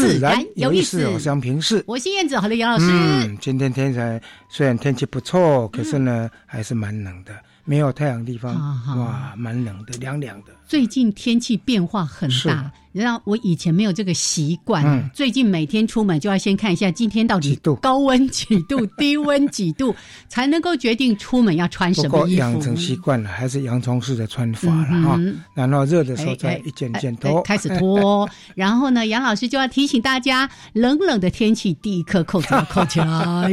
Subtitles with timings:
[0.00, 2.86] 自然有意思，我是平视，我是燕子，好的杨老师。
[2.90, 7.32] 嗯，今天天才虽然天气不错，可是呢，还是蛮冷的。
[7.66, 8.54] 没有太阳的地方，
[8.98, 10.52] 哇，蛮冷的，凉凉的。
[10.74, 19.94] 最近天气变化很大，你知道我以前没有这个习惯，最近每天出门就要先看一下今天到底高温几度、 低温几度，
[20.28, 22.40] 才能够决定出门要穿什么衣服。
[22.40, 25.20] 养成习惯了，还是洋葱式的穿法了哈。
[25.54, 28.28] 然后热的时候再一件件脱，开始脱。
[28.56, 33.48] 然后呢，杨老师就要提醒大家，冷冷的天气第一颗扣子 扣起来。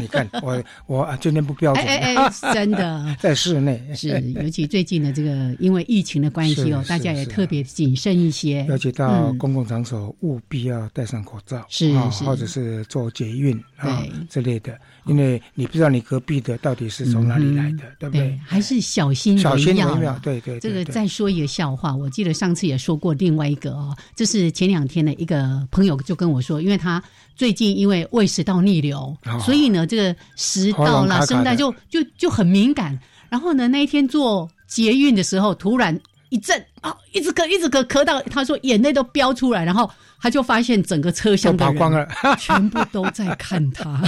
[0.00, 3.34] 你看我我今天不标准，哎哎，真的在。
[3.34, 4.08] 室内是，
[4.42, 8.64] 尤其最近的这个，因为疫情的关系哦，大家也特别谨慎一些。
[8.68, 18.38] 尤其到公共场所，务必要戴上口罩，是是，或者是做捷运啊之类的，因为你不知道你隔壁的到底是从哪里来的，对不对？
[18.44, 20.18] 还是小心小心为妙。
[20.22, 27.02] 对对，这个再说一个笑话，我记得上次也说过另外一个哦，这是前两天的一个朋友就跟我说，因为他
[27.34, 32.98] 最近因为胃食道逆流，所以呢，这个食道啦、声带就就就很敏感。
[33.28, 35.98] 然后呢，那一天做捷运的时候，突然
[36.34, 39.88] 一阵啊，一直咳，一直咳，咳到他说眼泪都飙出来，然后
[40.20, 44.02] 他就发现整个车厢跑光了，全部都在看他。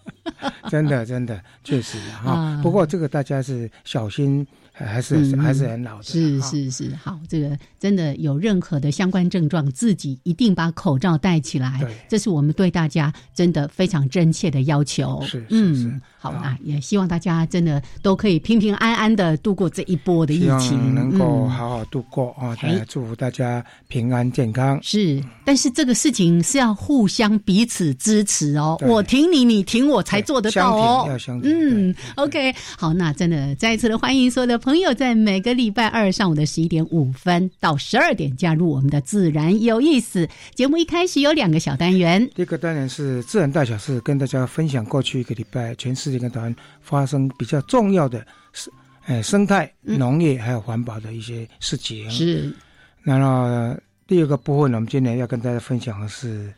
[0.70, 2.58] 真的，真的，确实哈。
[2.62, 4.46] 不过这个大家是小心。
[4.72, 15.22] 还是还是很老的，是是是，好，这个真的有任何的相关症状，自己一定把口罩戴起来，这是我们对大家真的非常真切的要求。
[15.26, 22.56] 是，嗯，好啊，也希望大家真的都可以平平安安的度过这一波的疫情，能够好好度过啊！
[22.62, 24.80] 也祝福大家平安健康。
[24.82, 31.06] 是，但是这个事情是要互相彼此支持哦，我挺你，你挺我，才做得到哦。
[31.06, 34.69] 要相嗯，OK，好，那真的再一次的欢迎所有的朋。
[34.70, 40.76] 朋友在每个礼拜二上午的十一点五分到十二点加入我们的自然有意思节目。
[40.76, 48.72] 一开始有两个小单元，第一个单元是自然大小事，跟大家分享过去一个礼拜全世界跟台湾发生比较重要的生
[49.06, 52.08] 呃生态、农业还有环保的一些事情。
[52.08, 52.54] 是，
[53.02, 53.76] 然后
[54.06, 56.48] 第二个部分呢，我们今天要跟大家分享的是。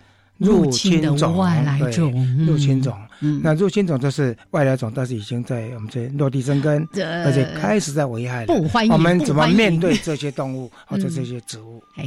[0.43, 2.13] 入侵的外来种，
[2.45, 2.97] 入侵种，
[3.43, 6.87] 那入侵种就是外来种，但是已经在我们这落地生根，
[7.25, 8.45] 而且开始在危害。
[8.47, 11.83] 不欢迎，我们怎么面对这些动物或者这些植物？
[11.97, 12.05] 哎，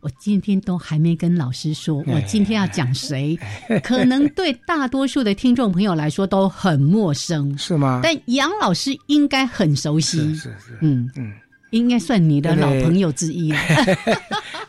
[0.00, 3.38] 我今天都还没跟老师说，我今天要讲谁？
[3.82, 8.00] 可能对大多数的听众朋友来说都很陌生，是吗？
[8.02, 11.32] 但杨老师应该很熟悉，是是，嗯嗯。
[11.70, 13.58] 应该算你的老朋友之一了，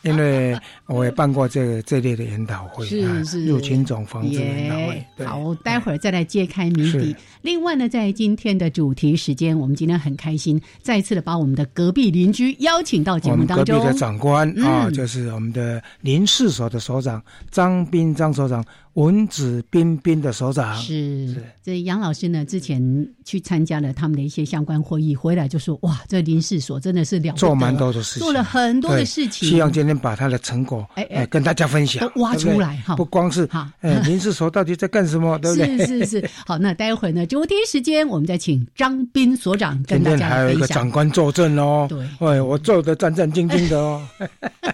[0.02, 5.06] 因为 我也办过这个这类的研讨会，是是入侵种防治研讨会。
[5.26, 7.16] 好，待会儿再来揭开谜底。
[7.42, 13.78] 另外呢，在今天的主题时间，我们今天很开心，再一次的把我们的隔壁邻居邀请到节目当中。
[13.78, 18.66] 隔壁的长官啊，就是我们的林氏所的所长张斌张所长。
[18.94, 29.48] 文子彬彬的首长是，这杨老师呢，之前去参加了他们的一些相关会议，回来就说：“哇，这林氏所真的是了，做蛮多的事情，做了很多的事情。
[29.48, 32.96] 希望今天把他的成果，哎哎，跟大家分享，都挖出来哈。
[32.96, 35.38] 不光是哈，哎， 林氏所到底在干什么？
[35.40, 35.78] 对不对？
[35.86, 36.30] 是是是。
[36.46, 40.30] 好，那待会儿呢，就第一时间，我们再请张斌所长跟大家分享。
[40.30, 44.06] 还有一个长官坐镇哦，对，哎，我坐的战战兢兢的哦。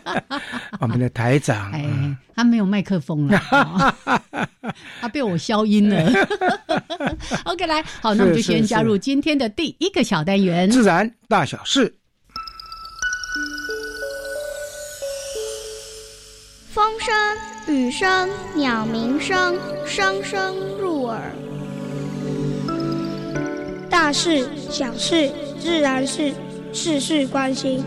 [0.79, 1.85] 我们的台长，哎，
[2.35, 3.39] 他没有麦克风了，
[4.99, 6.27] 他被我消音了。
[7.45, 11.95] OK，来，好，那我们就先加入今天的第一个小单元——自然大小事。
[16.73, 17.15] 风声、
[17.73, 21.31] 雨声、鸟鸣声，声声入耳。
[23.89, 26.33] 大事、小事、自然事，
[26.73, 27.81] 事事关心。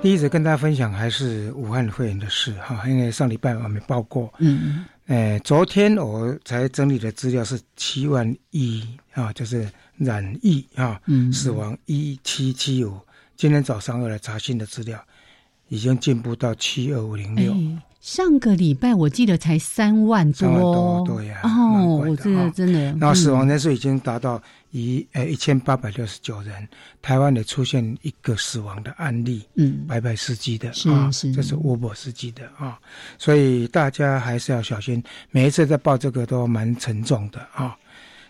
[0.00, 11.32] 第一则跟大家分享还是武汉肺炎的事哈，因为上礼拜我们报过，嗯，呃，昨天我才整理的资料是七万一啊，就是染疫啊，嗯。
[11.32, 12.96] 死亡一七七五。
[13.36, 14.98] 今天早上又来查新的资料，
[15.68, 17.52] 已经进步到七二五零六。
[17.52, 23.48] 哎，上个礼拜我记得才三万三万多，对呀哦，我这个真的，然后死亡嗯。
[23.48, 26.68] 人数已经达到一呃一千八百六十九人，
[27.00, 32.78] 台湾也出现一个死亡的案例，嗯，白白司机的啊，这是 Uber 司机的啊，
[33.18, 37.76] 所以大家还是要小心，每一次在报这个都蛮沉重的啊。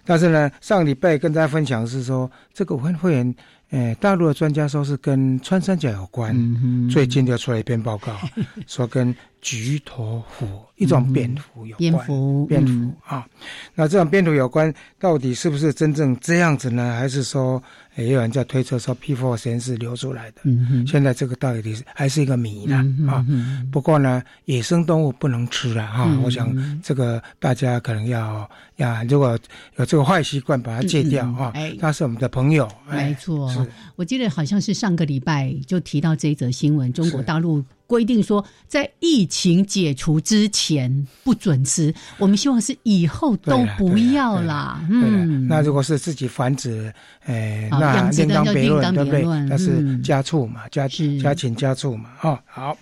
[0.05, 3.35] 但是呢，上礼拜跟大家分享的是说，这个武汉肺炎，
[3.69, 6.89] 呃，大陆的专家说是跟穿山甲有关，嗯哼。
[6.89, 8.17] 最近就出来一篇报告，
[8.67, 10.47] 说跟菊头蝠
[10.77, 11.79] 一种蝙蝠有关。
[11.79, 13.27] 蝙蝠，蝙蝠嗯啊，
[13.75, 16.97] 那这种蝙蝠有关，到底是不是真正这样子呢？
[16.99, 20.41] 还是说，诶也有人在推测说 P4 实验室流出来的？
[20.45, 26.05] 嗯哼，现在这个到底是还是一个谜呢嗯不过呢，野生动物不能吃了哈。
[26.09, 29.39] 嗯我想这个大家可能要要，如果
[29.77, 31.75] 有这个坏习惯，把它戒掉哈哎。
[31.81, 33.59] 他是我们的朋友，哎没错是，
[33.97, 44.81] 我记得好像是上个礼拜就提到这一则新闻，中国大陆规定说，在疫情解除之前不准吃，我们希望是以后都不要啦。
[44.91, 46.93] 嗯，那如果是自己繁殖，
[47.25, 49.49] 呃，好那养殖的就另当别论，对不对别论？
[49.49, 52.77] 那是嗯家畜嘛，家是家禽家畜嘛，哦，好。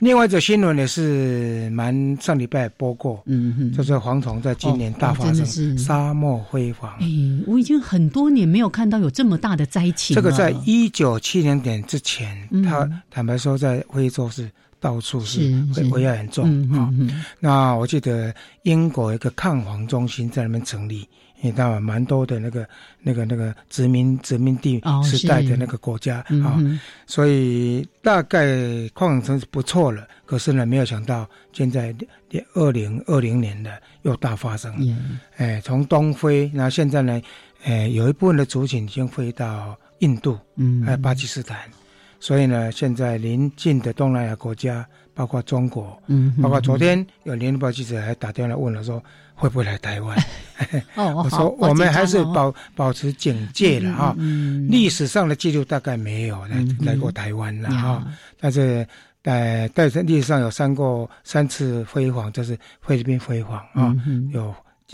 [0.00, 6.92] 另外一则新闻也是蛮上礼拜播过，嗯哼，就是蝗虫在今年哦大发生，沙漠辉煌。
[7.00, 7.06] 哎，
[7.46, 10.20] 我已经很多年没有看到有这么大的灾情了。
[10.20, 14.50] 这个在一九七零年之前，嗯他坦白说，在非洲是
[14.80, 15.40] 到处是
[15.72, 16.90] 会危害很重嗯啊。
[17.38, 21.08] 那我记得英国一个抗蝗中心在那边成立，
[21.44, 22.66] 因为当然蛮多的那个
[23.02, 26.58] 那个那个殖民殖民地哦时代的那个国家啊，
[27.06, 28.46] 所以大概
[28.94, 30.08] 矿城是不错了。
[30.24, 31.94] 可是呢，没有想到现在
[32.54, 33.70] 二零二零年的
[34.02, 34.96] 又大发生，也
[35.36, 37.20] 哎，从东飞，然后现在呢，
[37.64, 41.58] 哎，有一部分的族群已经飞到印度，嗯，还有巴基斯坦，
[42.18, 49.02] 所以呢，现在邻近的东南亚国家，包括中国，嗯，包括昨天有联合报记者还打电话问了说
[49.34, 50.18] 会不会来台湾？
[50.96, 54.14] 哦， 我说我们还是，保保持警戒了哈。
[54.18, 54.70] 嗯，嗯。
[54.70, 57.80] 历史上的记录大概没有来嗯来过台湾了呀。
[57.80, 58.04] 哈，
[58.40, 58.86] 但是
[59.22, 64.30] 呃，在历史上有三过三次辉煌，就是菲律宾辉煌啊嗯，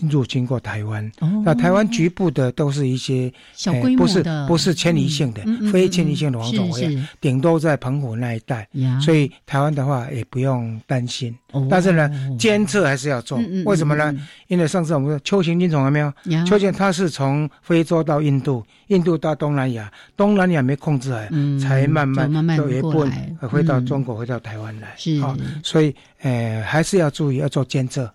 [0.09, 1.05] 入侵过台湾。
[1.19, 5.41] 哦那台湾局部的都是一些小规模呃不是的不是迁移性的
[5.71, 8.67] 非迁移性的蝗虫顶多在澎湖那一带，
[9.01, 11.35] 所以台湾的话也不用担心。
[11.51, 12.09] 哦但是呢，
[12.39, 13.65] 监测还是要做嗯嗯嗯。
[13.65, 14.15] 为什么呢？
[14.47, 16.13] 因为上次我们说秋行菌虫有没有？
[16.25, 21.11] 呀秋行它是从非洲到印度，印度到东南亚，东南亚没控制
[21.59, 24.93] 才慢慢就慢慢有一部分过来回到嗯中国，回到台湾来。
[24.95, 28.09] 是啊，所以呃还是要注意，要做监测。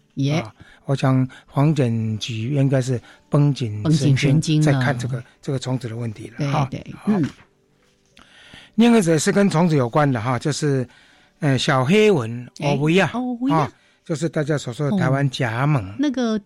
[0.87, 3.83] 我想黄检局应该是绷紧
[4.17, 6.35] 神经在看这个这个虫子的问题了。
[6.39, 6.69] 对哈。
[7.07, 7.23] 嗯，
[8.77, 10.89] 另外一个是跟虫子有关的哈，就是
[11.41, 13.73] 呃小黑蚊哎欧维亚欧维亚啊，
[14.05, 15.95] 就是大家所说的台湾甲猛。
[15.99, 16.41] 那个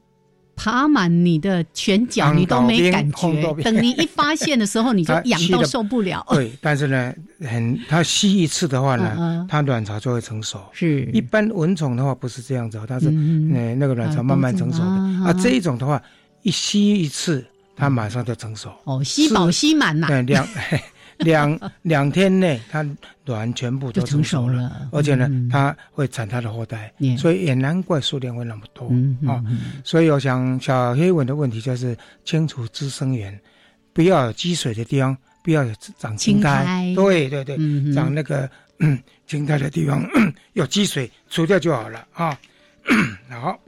[0.62, 3.54] 爬满你的全脚，你都没感觉。
[3.62, 6.22] 等你一发现的时候，你就 痒到受不了。
[6.28, 10.60] 对，但是呢，很它吸一次的话呢，它卵巢就会成熟。
[10.72, 15.32] 是一般蚊虫的话不是这样子哦，它是嗯呃那个卵巢慢慢成熟的啊啊。
[15.32, 16.02] 这一种的话，
[16.42, 17.42] 一吸一次，
[17.74, 18.70] 它马上就成熟。
[18.84, 20.46] 哦，吸饱吸满呐，对，两
[21.20, 22.84] 两 两天内，它
[23.24, 28.86] 卵全部都成熟熟了而且呢嗯，它会产它的后代所以也难怪数量会那么多
[29.30, 29.42] 啊。
[29.46, 33.38] 嗯所以我想小黑蚊的问题就是清除滋生源，
[33.92, 36.94] 不要有积水的地方，不要有长青青苔苔。
[36.94, 40.04] 对对对，嗯长那个嗯青苔的地方
[40.54, 42.36] 有积水，除掉就好了啊。
[43.30, 43.58] 好。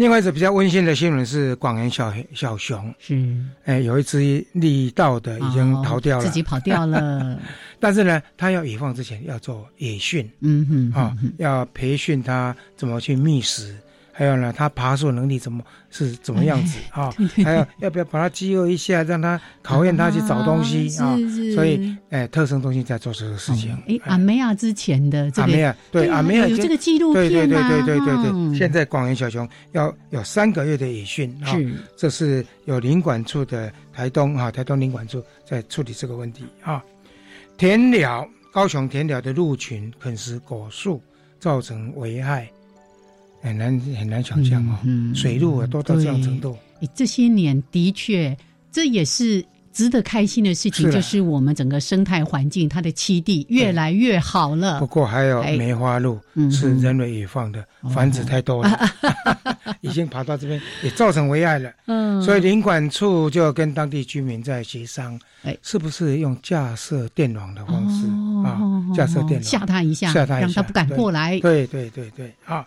[0.00, 3.22] 另外一则比较温馨的新闻是广元小黑小熊，是。
[3.64, 7.38] 哎，有一只力道的已经逃掉了，哦自己跑掉了。
[7.78, 10.26] 但是呢，它要野放之前要做野训。
[10.40, 13.76] 嗯哼，啊，要培训它怎么去觅食，
[14.20, 17.14] 还有呢，它爬树能力怎么是怎么样子哎 啊？
[17.42, 21.16] 还有要不要把它饥饿一下，让它考验它去找东西 啊？
[21.54, 23.74] 所以，哎，特生中心在做这个事情。
[23.88, 36.84] 哎，阿梅亚之前的这个阿梅亚对啊阿梅亚有这个纪录对对对对对对对，嗯现在广元小熊要有三个月的野训啊，是这是有领管处的台东啊，台东领管处在处理这个问题啊。
[37.56, 41.02] 田鸟，高雄田鸟的鹿群啃食果树，
[41.38, 42.50] 造成危害，
[43.40, 44.78] 很难很难想象哦。
[44.84, 48.36] 嗯嗯水路啊都到这样程度，诶这些年的确，
[48.72, 54.80] 这也是值得开心的事情就是我们整个生态环境，它的栖地越来越好了。
[54.80, 54.86] 不。
[54.86, 55.56] 过还有哎。
[55.56, 57.90] 梅花鹿嗯是人为野放的，哦。
[57.90, 58.78] 繁殖太多了，
[59.80, 61.70] 已经跑到这边，也造成危害了。
[61.86, 68.06] 嗯，所以林管处就跟当地居民在协商哎，是不是用架设电网的方式？
[68.44, 69.42] 啊哦，架设电网。
[69.42, 71.38] 吓他一下，吓他一下让他不敢过来。
[71.40, 72.66] 对对对对啊！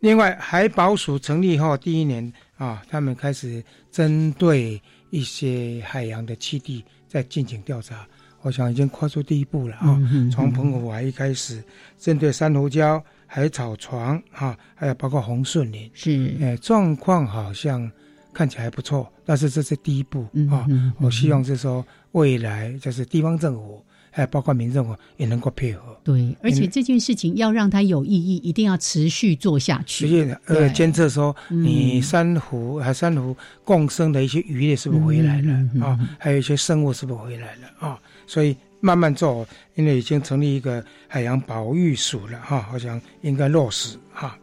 [0.00, 8.06] 另外，海保署成立后第一年啊，他们开始针对一些海洋的栖地在进行调查，
[8.42, 9.98] 我想已经跨出第一步了啊。
[10.30, 11.62] 从澎湖海一开始，
[11.98, 17.90] 针对珊瑚礁、海草床啊，还有包括红顺林，是，哎，状况好像
[18.32, 20.64] 看起来还不错，但是这是第一步啊。
[21.00, 25.96] 我希望是说未来就是地方政府，还有包括民政府也能够配合。
[26.02, 30.06] 对，而且这件事情要让它有意义，一定要持续做下去。
[30.06, 35.52] 实际呃对监测说嗯你珊瑚还珊瑚共生的一些鱼类是不是回来了
[35.84, 35.98] 啊？
[36.18, 37.98] 还有一些生物是不是回来了啊？
[38.26, 44.38] 所以慢慢做，因为已经成立一个海洋保育署了哈，好像应该落实哈。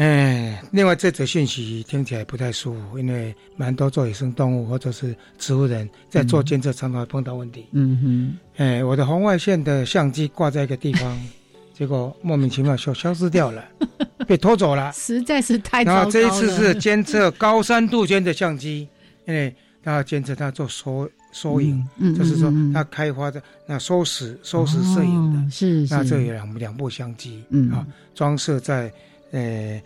[0.00, 7.66] 哎，另外这则讯息听起来不太舒服，因为蛮多做野生动物或者是植物人在做监测，常常会碰到问题。
[7.72, 11.20] 嗯哼哎，我的红外线的相机挂在一个地方，
[11.76, 13.62] 结果莫名其妙消消失掉了，
[14.26, 14.90] 被偷走了，。
[14.94, 15.96] 实在是太糟糕了。
[15.98, 18.88] 然后这一次是监测高山杜鹃的相机，
[19.26, 19.54] 因为
[19.84, 28.90] 它要监测它做收收影，嗯，嗯就是说嗯嗯它开发的那收拾收拾摄影的，哦是是，那这有两两部相机，嗯啊，装设在
[29.30, 29.82] 呃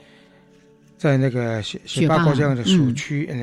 [0.97, 3.37] 在那个雪雪雪霸霸国家的属嗯区呃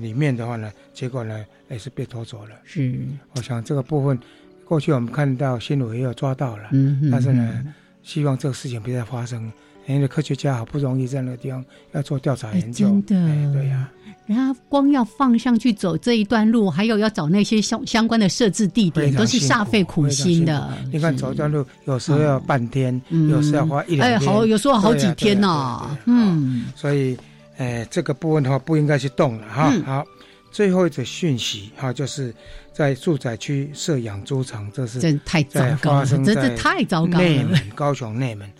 [0.00, 2.56] 里面的话呢，结果呢也是被拖走了。
[2.64, 2.94] 是，
[3.34, 4.18] 我想这个部分
[4.64, 9.50] 过去我们看到新闻也有抓到了，嗯哼，但是呢嗯希望这个事情不要再发生。
[9.86, 13.16] 因为科学家好不容易在那个地方要做调查哎研究，真的。
[13.16, 13.88] 哎对呀、
[14.26, 20.76] 然后光要放上去走这一段路，还有要找那些相相关的设置地点，都是煞费苦心的。
[20.92, 27.16] 你看走一段路，有时候要半天，嗯有时候要花一两哎，好，有时候好几天呢、嗯，所以，
[27.56, 29.70] 呃，这个部分的话不应该去动了哈。
[29.72, 29.82] 嗯。
[29.84, 30.04] 好，
[30.50, 32.34] 最后一则讯息哈，就是
[32.72, 37.24] 在住宅区设养猪场，这是真太糟糕了，真的太糟糕了。
[37.24, 38.50] 内门，高雄内门，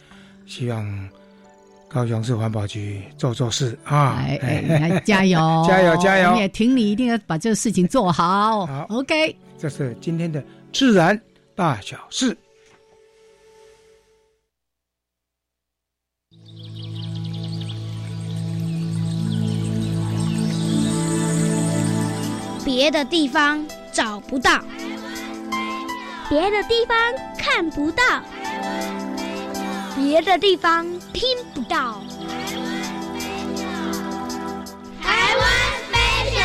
[0.47, 1.09] 希望
[1.89, 3.79] 高雄市环保局做做事。
[3.85, 4.15] 啊！
[4.19, 5.39] 哎哎，来加油，
[5.69, 6.29] 加油加油。
[6.29, 8.67] 我们也挺你，一定要把这个事情做好。
[8.67, 8.87] 好。
[8.91, 11.21] OK，这是今天的自然
[11.55, 12.37] 大小事。
[22.65, 24.61] 别的地方找不到，
[26.29, 26.97] 别的地方
[27.39, 28.03] 看不到，
[29.97, 31.23] 别的地方听
[31.55, 32.05] 不到。
[35.01, 35.49] 台湾
[35.89, 36.45] special。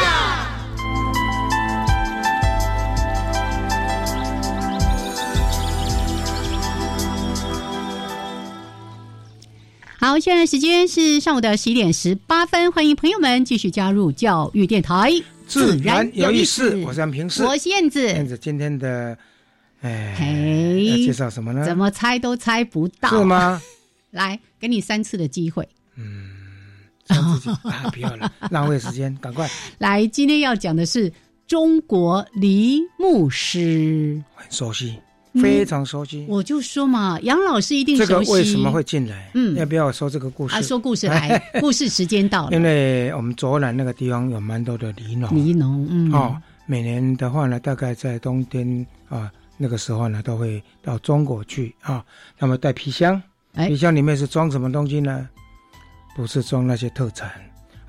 [9.99, 15.11] 好，现在时间是上午的十一点十八分，欢迎朋友们继续加入教育电台，
[15.45, 17.43] 自然有意思，我是安平市。
[17.43, 18.01] 我是燕子。
[18.07, 19.17] 燕子今天的，
[19.81, 21.65] 哎，嘿要介绍什么呢？
[21.65, 23.25] 怎么猜都猜不到，是？
[23.25, 23.61] 吗？
[24.11, 25.67] 来，给你三次的机会。
[27.07, 29.49] 让自己啊，不要了，浪费时间，赶快。
[29.79, 31.11] 来，今天要讲的是
[31.45, 34.21] 中国梨木诗。
[34.35, 34.95] 很熟悉，
[35.33, 36.25] 嗯非常熟悉。
[36.29, 38.31] 我就说嘛，杨老师一定这个熟悉。
[38.31, 39.29] 为什么会进来？
[39.33, 40.55] 嗯要不要说这个故事？
[40.55, 40.61] 啊？
[40.61, 42.55] 说故事来， 故事时间到了。
[42.55, 49.29] 因为我们左南那个地方有蛮多的梨农梨农，嗯，哦，每年的话呢，大概在冬天啊
[49.61, 52.03] 那个时候呢，都会到中国去啊，
[52.39, 53.21] 那么带皮箱，
[53.53, 55.29] 哎皮箱里面是装什么东西呢？
[56.15, 57.29] 不是装那些特产，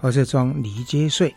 [0.02, 1.34] 而是装梨接穗。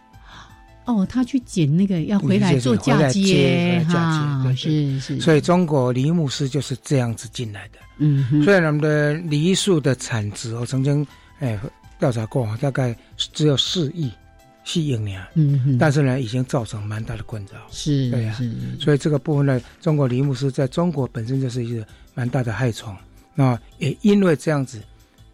[0.85, 7.79] 哦，他去捡那个要回来做嫁接嫁接是是，所以中国梨木师就是这样子进来的。
[7.97, 11.07] 嗯哼，虽然我们的梨树的产值，我曾经
[11.39, 11.57] 哎
[11.97, 14.11] 调查过，大概只有四亿
[14.67, 17.59] 四亿年，嗯哼，但是呢，已经造成蛮大的困扰。
[17.69, 22.93] 是对呀是，所以这个部分呢，中国梨木丝在中国本身就是一个蛮大的害虫，
[23.35, 24.81] 那也因为这样子，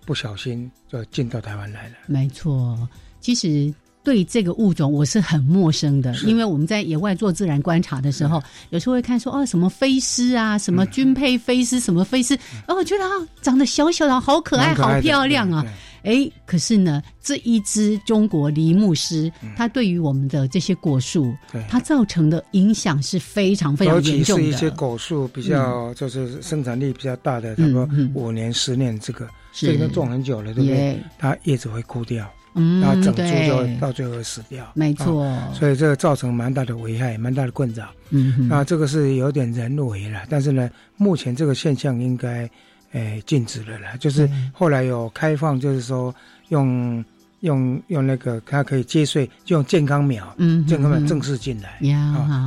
[0.06, 1.96] 不小心就进到台湾来了。
[2.08, 2.78] 没错。
[3.22, 3.74] 其实
[4.04, 12.36] 对这个物种我是很陌生的，因为我们在野外做自然观察的时候，有时候会看说哦什么飞狮啊，什么军配飞狮，什么飞狮，
[12.68, 13.12] 哦，我觉得啊
[13.42, 15.66] 长得小小的，好可爱，好漂亮啊。！
[16.04, 21.34] 对哎，可是呢，这一只中国梨木师，它对于我们的这些果树，
[21.70, 24.44] 它造成的影响是非常非常严重的。
[24.44, 29.68] 其是一些果树比较就是生产力比较大的，差不多五年、十年，这个是。
[29.68, 30.98] 这个都种很久了，对不对？
[31.18, 34.70] 它叶子会枯掉，嗯然后整株就会到最后会死掉。
[34.74, 37.88] 没错，啊所以这个造成蛮大的危害，蛮大的困扰。
[38.10, 42.50] 嗯哼，那这个是有点人为了，但是呢，目前这个现象应该，
[42.92, 43.96] 诶、禁止了啦。
[44.00, 46.14] 就是嗯后来有开放，就是说
[46.50, 47.04] 用
[47.42, 51.80] 用用那个它可以接税，就用健康苗，嗯哼健康苗嗯正式进来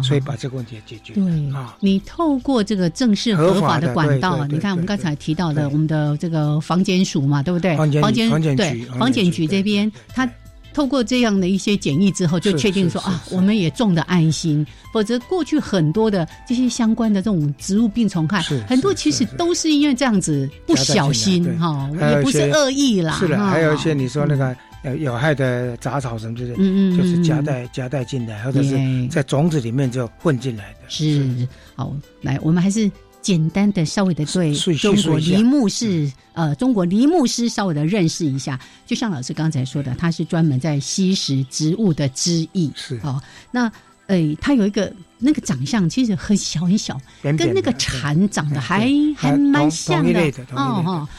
[0.03, 1.15] 所以把这个问题也解决。
[1.15, 7.77] 对啊，你透过这个正式合法的管道，你看我们刚才提到的我们的这个房检署嘛，对不对？
[7.77, 10.29] 房检房检对局房检局这边，它
[10.75, 14.67] 透过这样的一些检疫之后，就确定说啊，我们也种的安心。
[14.93, 23.15] 否则过去很多的这些相关的这种植物病虫害是，很多其实都是因为这样子不小心哈，也不是恶意啦。
[23.19, 30.89] 是的，还有一些你说那个呃有害的杂草什么之类的，嗯嗯嗯就是夹嗯带夹带进来，或者是耶在种子里面就混进来的。
[30.89, 32.89] 是好，来，我们还是
[33.25, 38.61] 简单的稍微的对中国梨木是呃中国梨木师稍微的认识一下。
[38.85, 42.71] 就像老师刚才说的，他是专门在吸食植物的汁液。
[42.77, 43.19] 是哦，
[43.51, 43.73] 那
[44.09, 50.45] 诶，他有一个那个长相其实很小很小，跟那个蝉长得还还蛮像的同一类的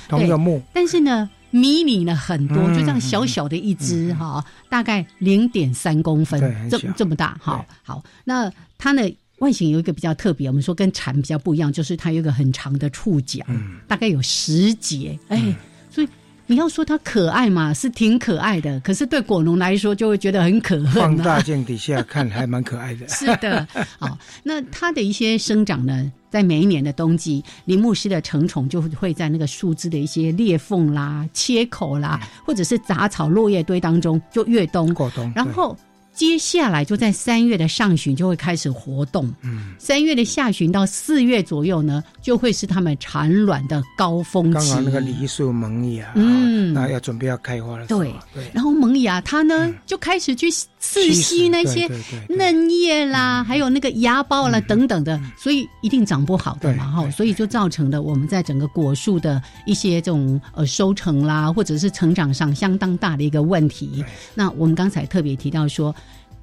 [0.07, 7.35] 同一个木，但是呢，迷你了很多，嗯就这样小小的一只哈、大概零点三公分这这么大。
[7.41, 9.01] 好，好，那它呢？
[9.39, 15.53] 外形有一个比较特别，我们说跟蝉比较不一样，就是它有一个很长的触角，嗯大概有十节，哎，
[15.91, 16.07] 所以
[16.47, 20.91] 你要说它可爱嘛，是挺可爱的，可是对果农来说就会觉得很可恨、啊。
[20.93, 23.07] 放大镜底下看还蛮可爱的。
[23.09, 23.67] 是的，
[23.99, 35.77] 好， 那它的一些生长呢，在每一年的冬季，林木师的成虫就会在那个树枝的一些裂缝啦、切口啦，或者是杂草落叶堆当中就越冬，过冬，然后。
[36.15, 44.53] 接下来就在三月的上旬就会开始活动，嗯，三月的下旬到四月左右呢，就会是它们产卵的高峰期。
[44.53, 46.45] 刚好那个梨树萌芽，嗯。
[46.55, 48.13] 嗯，那要准备要开花了，对。
[48.33, 51.85] 对，然后萌芽它呢、就开始去刺吸那些
[52.29, 64.03] 嫩叶啦，还有那个芽苞啦、等等的，所以一定长不好的嘛哈，所以就造成了我们在整个果树的一些这种呃收成啦，或者是成长上相当大的一个问题。
[64.33, 65.93] 那我们刚才特别提到说。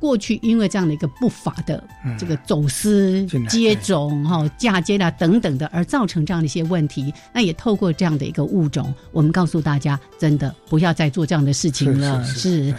[0.02, 1.82] 过去因为这样的一个不法的
[2.18, 7.14] 这个走私接种、哈嫁接啦等等的，而造成这样的一些问题。
[7.32, 12.24] 那也透过这样的一个物种，我们告诉大家，真的不要再做这样的事情了。
[12.24, 12.78] 是是是对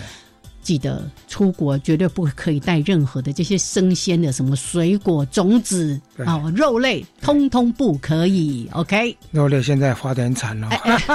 [0.64, 8.70] 记得出国绝对不可以带任何的这些生鲜的什么水果、种子对啊、肉类，通通不可以。
[8.72, 10.70] OK，肉类现在发的很惨哦，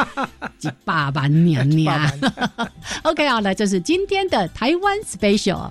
[0.58, 2.10] 几爸爸娘娘。
[3.04, 5.70] OK，好了，这是今天的台湾 Special。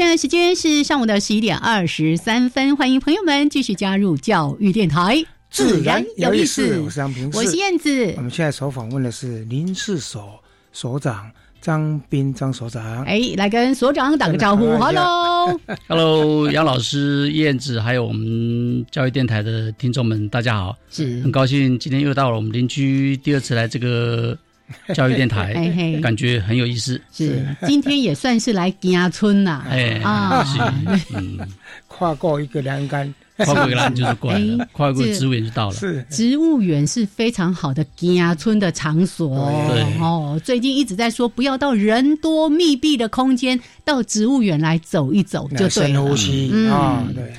[0.00, 6.80] 现在时间是上午的十一点二十三分，欢迎朋友们继续加入教育电台，自然有意思。
[6.80, 8.22] 我是杨平，我是燕子我。
[8.22, 13.04] 们现在所访问的是林氏所所长张斌张所长。
[13.04, 15.60] 哎，来跟所长打个招呼，Hello。
[15.86, 20.74] Hello，杨老师、燕子，还有我们教育电台的听众们，大家好！
[20.90, 24.38] 是很高兴今天又到了我们邻居第二次来这个
[24.94, 27.00] 教育电哎台，嘿，感觉很有意思。
[27.12, 29.64] 是，今天也算是来家村呐。
[29.68, 30.58] 哎，啊是，
[31.14, 31.38] 嗯，
[31.88, 35.74] 跨过一个栏杆，跨过一个栏就是过来了哎，跨过植物园就到了。
[35.74, 40.40] 是植物园是非常好的家村的场所对哦。
[40.44, 46.16] 最近一直在说，不要到人多密闭的空间，到植物园来走一走就对了深呼。
[46.16, 47.32] 吸嗯啊，对，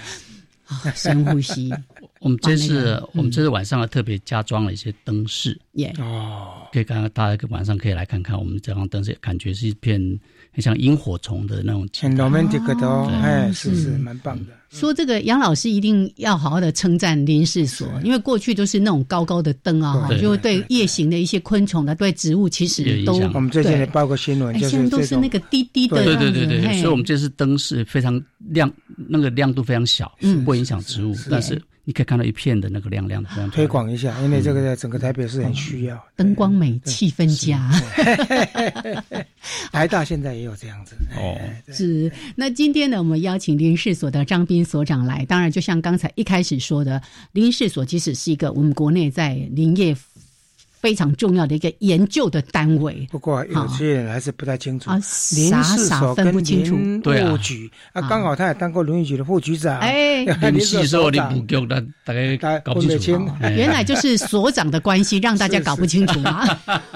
[0.68, 1.74] 啊深呼吸，
[2.22, 10.00] 我们这次那个我们这次晚上特别加装了一些灯饰，耶，哦，可以看看大家晚上可以来看看我们这张灯饰，感觉是一片
[10.54, 14.54] 很像萤火虫的那种气很 romantic 的哦哦，哎，是是是蛮棒的。
[14.70, 20.64] 说这个杨老师一定要好好的称赞林氏所，因为过去都是那种高高的灯啊，就会对。
[20.70, 23.32] 夜行的一一些昆虫的、对植物其有实都影响。
[23.34, 26.16] 我们最近也对报个新闻，现在是都是那个滴滴的对。
[26.18, 28.72] 对对对所以我们这次灯是非常亮，
[29.08, 30.44] 那个亮度非常小，嗯。
[30.44, 37.72] 不会影响植物，但是你可以看到一片的那个亮亮的，推广一下，因为这个在整个台北市很需要，灯光美，气氛佳。
[39.72, 40.96] 台大现在也有这样子。
[41.18, 41.36] 哦，
[41.74, 42.12] 是。
[42.36, 49.96] 那今天呢，我们邀请林氏所的张斌所长来，当然就像刚才一开始说的，林氏所即使是一个我们国内在林业。
[50.82, 54.90] 非常重要的一个研究的单位，不过有些人还是不太清楚。
[54.90, 56.76] 啊，傻傻分不清楚。
[57.04, 59.78] 副局啊，刚好他也当过林业局的副局长。
[59.80, 63.32] 哎， 林系所、林部局，大大概搞不清楚。
[63.42, 66.44] 原来就是所长的关系，让大家搞不清楚嘛。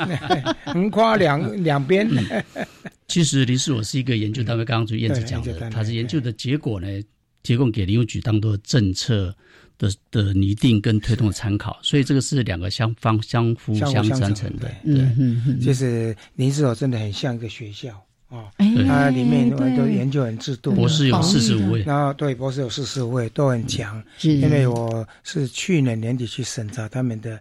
[0.66, 2.10] 横跨两两边。
[3.08, 6.88] 其实林事所是一个研究单位，刚刚朱燕子讲的，他是研究的结果呢，
[7.44, 9.36] 提供给林务局当做政策。
[9.78, 13.92] 的的拟定跟推动的参考，所以这个是两个相方相辅相
[14.34, 14.72] 成的。
[14.86, 15.02] 对。
[15.18, 17.90] 嗯嗯，就是林志友真的很像一个学校
[18.30, 18.52] 啊，
[18.88, 24.02] 它里面都研究很制度，博士有四十五位，然后对博士有四十五位都很强。
[24.22, 27.40] 因为我是去年年底去审查他们的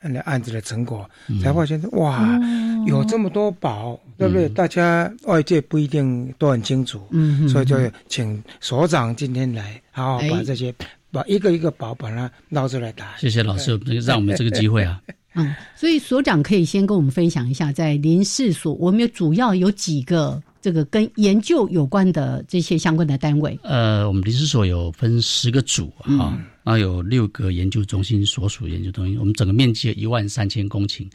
[0.00, 1.08] 那案子的成果，
[1.42, 2.38] 才发现哇，
[2.86, 4.48] 有这么多宝，对不对？
[4.48, 7.76] 大家外界不一定都很清楚，嗯，所以就
[8.08, 10.74] 请所长今天来，好好把这些。
[11.16, 13.16] 把一个一个宝把它捞出来打。
[13.16, 15.00] 谢谢老师，让我们这个机会啊。
[15.38, 23.58] 嗯，所以所长可以先跟我们分享一下，在林试所，我们有主要有几个这个跟研究有关的这些相关的单位。
[23.62, 31.06] 呃，我们林试所有分十个组啊，然后有六个研究中心所属研究中心，我们整个面积有一万三千公顷，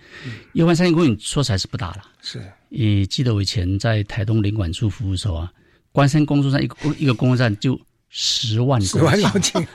[0.54, 2.04] 一万三千公顷说起来是不大了。
[2.22, 5.52] 是，你记得我以前在台东领管处服务的时候啊，
[5.92, 7.80] 关山工作站一个一个工作站就。
[8.14, 9.66] 十万十万公顷，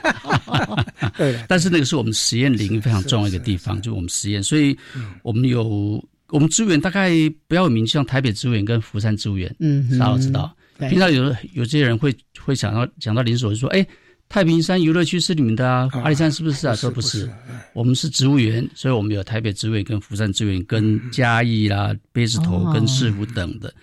[1.17, 1.43] 对。
[1.47, 4.77] 但是那个是我们实验林非常重要一个地方，就是我们实验，所以
[5.23, 7.11] 我们有我们资源大概
[7.47, 10.55] 不要名，像台北资源跟福山资源，嗯，大家都知道。
[10.77, 13.83] 平常有有些人会会想到讲到林所，就说：“哎，
[14.29, 17.27] 太平山游乐区是你们的啊，阿里山是不是啊？”说不是，
[17.73, 23.73] 我们是植物园，所以我们有台北植物园跟福山植物园跟嘉义啦、贝子头跟市府等的。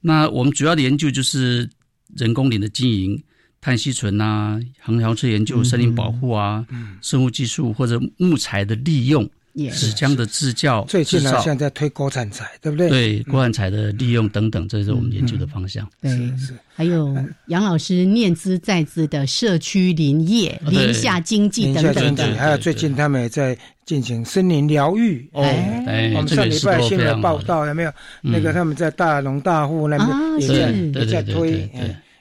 [0.00, 1.70] 那我们主要的研究就是
[2.16, 3.22] 人工林的经营。
[3.60, 6.64] 碳吸存啊，航条车研究、森林保护啊，
[7.02, 12.88] 生物技术或者木材的利用，纸浆的制教、最近呢，现在推国产材，对不对？
[12.88, 15.86] 对，国产材的利用等等，这是我们研究的方向。
[16.00, 16.54] 对，是。
[16.74, 17.14] 还有
[17.48, 25.28] 杨老师念兹在兹的社区林业、林下经济等等的，还有最近他们也在进行森林疗愈。
[25.32, 25.42] 哦，
[26.16, 27.92] 我们上礼拜新闻报道有没有？
[28.22, 31.70] 那个他们在大龙大户那边也在也在推。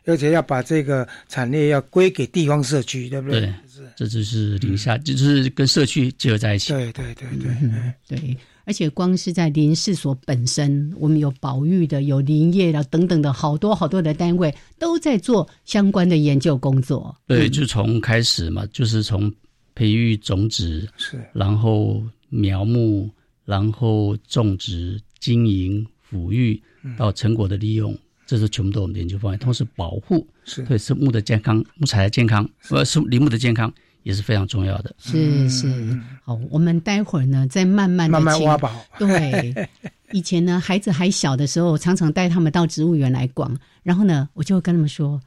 [0.10, 3.42] 而且要把这个产业要归给地方社区，对不对？
[3.42, 3.54] 对，
[3.96, 6.74] 这就是林下，就是跟社区结合在一起。
[6.74, 8.38] 对对对对对。
[8.66, 17.16] 而且光是在林试所本身，我们有保育的、有林业的等等的好多好多的单位都在做相关的研究工作。
[17.26, 19.34] 对，就从开始嘛，就是从
[19.74, 23.10] 培育种子，是，然后苗木，
[23.44, 26.62] 然后种植、经营、抚育
[26.96, 27.98] 到成果的利用。
[28.30, 34.96] 这是全部都我们的研究方向，同时保护是对是木的健康、木材的健康，呃，是林木的健康也是非常重要的。
[35.00, 38.72] 是是，好，我们待会儿呢再慢慢慢慢挖宝。
[39.00, 39.68] 对，
[40.14, 45.20] 以前呢孩子还小的时候，常常带他们到植物园来逛，然后呢我就会跟他们说。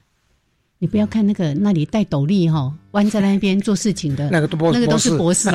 [0.82, 5.48] 你不要看那个那里戴斗笠哈，弯在那边做事情的，那个都那个都是博士，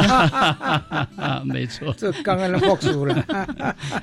[1.44, 1.94] 没错。
[1.98, 3.26] 这刚刚的博士了，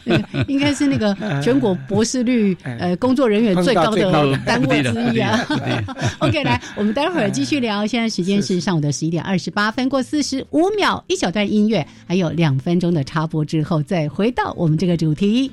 [0.46, 5.40] 应该是那个全国博士率 呃工作人员最高的单位之一啊。
[6.18, 7.86] OK，来，我们待会儿继续聊。
[7.86, 15.50] 现在时间是上午的十一点二十八分过四十五秒，一小段音乐，还有两分钟的插播之后，再回到我们这个主题。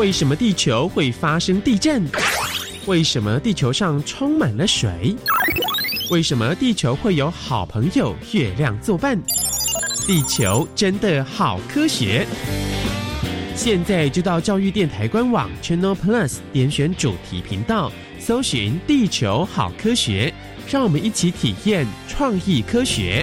[0.00, 2.02] 为什么地球会发生地震？
[2.86, 5.14] 为什么地球上充满了水？
[6.10, 9.20] 为什么地球会有好朋友月亮作伴？
[10.06, 12.26] 地球真的好科学！
[13.54, 20.32] 现在就到教育电台官网 Channel Plus 点选主题频道，搜寻“地球好科学”，
[20.66, 23.22] 让我们一起体验创意科学。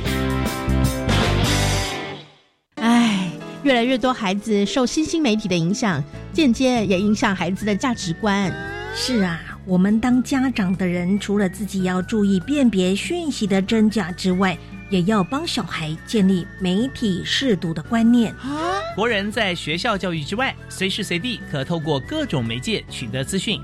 [2.76, 3.32] 唉，
[3.64, 6.04] 越来越多孩子受新兴媒体的影响，
[6.38, 8.54] 间接也影响孩子的价值观。
[8.94, 9.42] 是啊。
[9.66, 14.58] 我们当家长的人，除了自己要注意辨别讯息的真假之外，
[14.90, 18.32] 也要帮小孩建立媒体适度的观念。
[18.36, 18.80] 啊！
[18.96, 23.60] 国人在学校教育之外，随时随地可透过各种媒介取得资讯。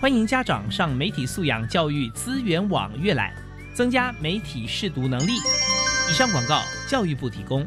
[0.00, 3.32] 欢迎家长上媒体素养教育资源网阅览，
[3.74, 5.32] 增加媒体试读能力。
[6.08, 7.66] 以上广告，教育部提供。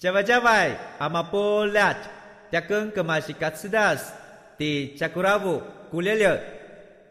[0.00, 1.94] 加外加外，阿玛波拉，
[2.50, 4.10] 扎根格玛西卡斯达斯。
[4.56, 6.42] 的加古拉布古列列，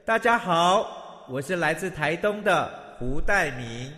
[0.04, 3.94] 大家好，我是来自台东的胡代明，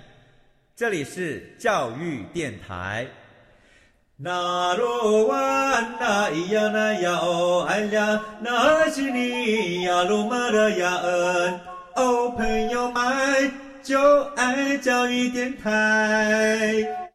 [0.76, 3.08] 这里是教育电台。
[4.18, 11.60] 那罗哇那咿呀那呀哦哎呀，那是你呀鲁玛的呀恩
[11.96, 17.11] 哦，朋友们就爱教育电台。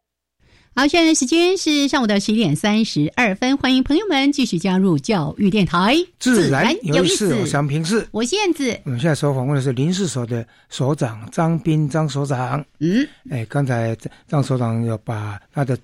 [0.77, 7.33] 好，现在时间是上午的十一点三十二分，欢迎朋友们继续加入教育电台，自然有意思。
[7.33, 8.79] 我想平视，我是燕子。
[8.83, 12.63] 我们现在所访问的是林氏所的所长张斌张所长。
[12.77, 15.75] 嗯，哎，刚才张所长有把他的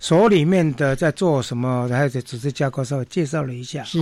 [0.00, 3.84] 所里面的在做什么，还有组织架构稍微介绍了一下。
[3.84, 4.00] 是，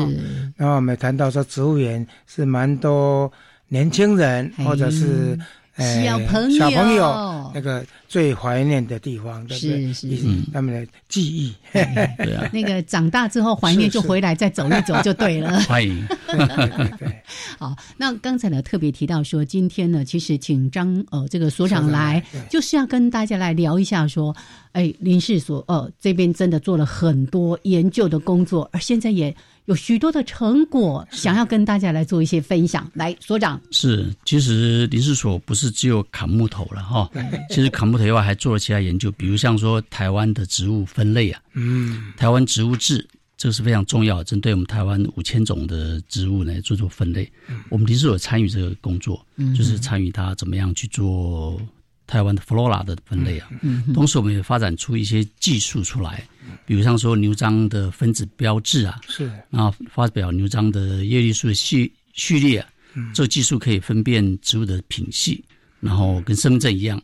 [0.57, 3.31] 然后我们谈到说，植物园是蛮多
[3.69, 5.39] 年轻人或者是。
[5.79, 9.93] 小朋友，小朋友那个最怀念的地方，对不对？
[9.93, 11.55] 是是，他们的记忆。
[11.73, 15.61] 对啊， 那个长大之后怀念就回来再走一走就对了。
[15.61, 16.05] 欢迎。
[16.27, 17.23] 对，
[17.59, 24.35] 好，那刚才呢特别提到说，今天呢其实请张呃这个所长来，就是要跟大家来聊一下说，
[24.73, 29.35] 哎，林氏所呃这边真的做了很多研究的工作，而现在也。
[29.69, 32.91] 有许多的成果，想要跟大家来做一些分享。
[32.95, 37.11] 来，所长是，其实林氏所不是只有砍木头了哈，
[37.51, 47.31] 其实砍木头以外还做了其他研究，比如像说台湾的植物分类啊，嗯，台湾植物志，这个是非常重要，针对我们台湾五千种的植物呢做做分类。
[47.69, 49.23] 我们林氏有参与这个工作，
[49.55, 51.61] 就是参与它怎么样去做。
[52.09, 53.51] 台湾的 flora 的分类啊，
[53.93, 56.27] 同时我们也发展出一些技术出来，
[56.65, 62.67] 比如像说牛樟的分子标志啊，是，然后发表牛樟的叶绿素的序序列，
[63.15, 65.45] 这个技术可以分辨植物的品系，
[65.81, 67.01] 然后跟身份证一样，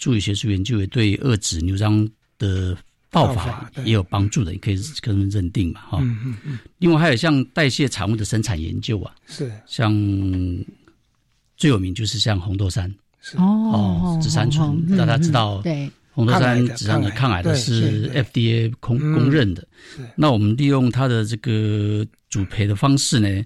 [0.00, 2.74] 助理学术研究也对遏制牛樟的
[3.10, 5.98] 爆发也有帮助的，也可以跟认定嘛，哈。
[6.00, 6.58] 嗯嗯。
[6.78, 9.92] 另外还有像代谢产物的生产研究啊，是，像
[11.58, 12.90] 最有名就是像红豆杉。
[13.36, 19.66] 哦，紫杉醇，大家知道，对，红豆杉紫杉的抗癌的是 FDA 公公认的。
[20.14, 23.44] 那我们利用它的这个主培的方式呢，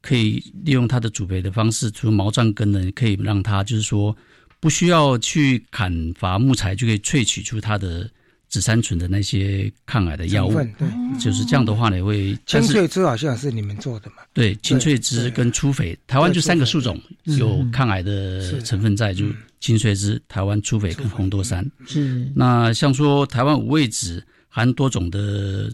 [0.00, 4.16] 可以利用它的主培的方式，除了毛状根呢，可以让它就是说
[4.60, 8.10] 不需要去砍伐木材，就可以萃取出它的。
[8.52, 10.86] 紫杉醇的那些抗癌的药物，对，
[11.18, 14.16] 就是这样的话呢，会青翠枝好像是你们做的嘛？
[14.34, 19.24] 对，青翠枝跟粗肥，台湾就三个树种有抗癌的成分在，就
[19.58, 21.66] 青翠枝、台湾粗肥跟红多杉。
[21.86, 22.30] 是。
[22.36, 25.72] 那像说台湾五味子含多种的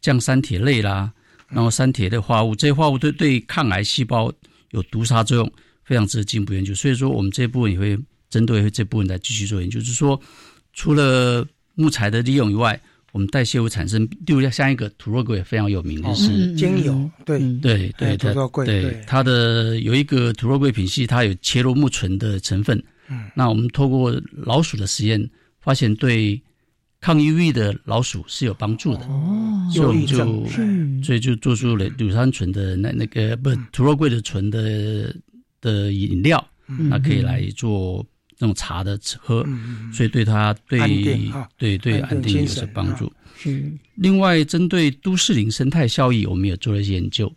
[0.00, 1.12] 降三铁类啦，
[1.46, 4.32] 然后三铁的化物，这些化物对对抗癌细胞
[4.72, 5.52] 有毒杀作用，
[5.84, 6.74] 非常值得进一步研究。
[6.74, 7.96] 所以说，我们这部分也会
[8.28, 10.20] 针对这部分来继续做研究，就是说，
[10.72, 11.46] 除了
[11.78, 12.78] 木材的利用以外，
[13.12, 22.76] 我们代谢物产生，例如像一个土肉桂非常有名的是精油，对对对，土肉桂，对它的有一个土肉桂品系，它有切罗木醇的成分。
[23.08, 26.42] 嗯，那我们透过老鼠的实验，发现对
[27.00, 29.04] 抗 UV 的老鼠是有帮助的。
[29.06, 35.14] 哦，所以我们就所以就做出了硫酸醇的那那个不土肉桂的醇的
[35.60, 38.04] 的饮料，那可以来做。
[38.38, 39.44] 那种茶的喝，
[39.92, 40.78] 所以对他对
[41.56, 43.12] 对对安定有些帮助。
[43.36, 43.70] 是。
[43.94, 47.32] 另外，针对都市林生态效益，我们也做了一些研究。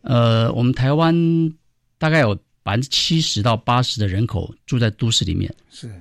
[0.00, 1.14] 呃，我们台湾
[1.98, 5.54] 大概有百分之七十到八十的人口住在都市里面。
[5.70, 5.92] 是。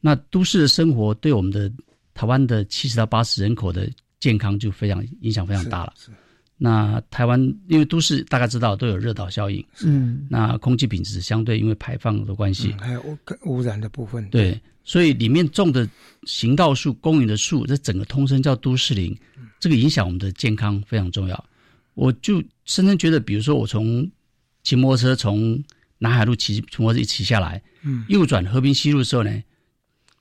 [0.00, 1.70] 那都市的生活对我们的
[2.12, 5.92] 台湾的七十到八十人口的健康就非常影响非常大了。
[5.96, 6.10] 是。
[6.58, 7.38] 那台湾
[7.68, 15.86] 因为都市大家知道都有热岛效应，嗯，那空气品质相对因为排放的关系，还有污污染的部分，对，所以里面种的
[16.24, 19.14] 行道树、公园的树，这整个通称叫都市林，
[19.60, 21.44] 这个影响我们的健康非常重要。
[21.92, 24.10] 我就深深觉得，比如说我从
[24.62, 25.62] 骑摩托车从
[25.98, 29.42] 南海路骑摩托车一骑下来，嗯，右转和平西路的时候呢，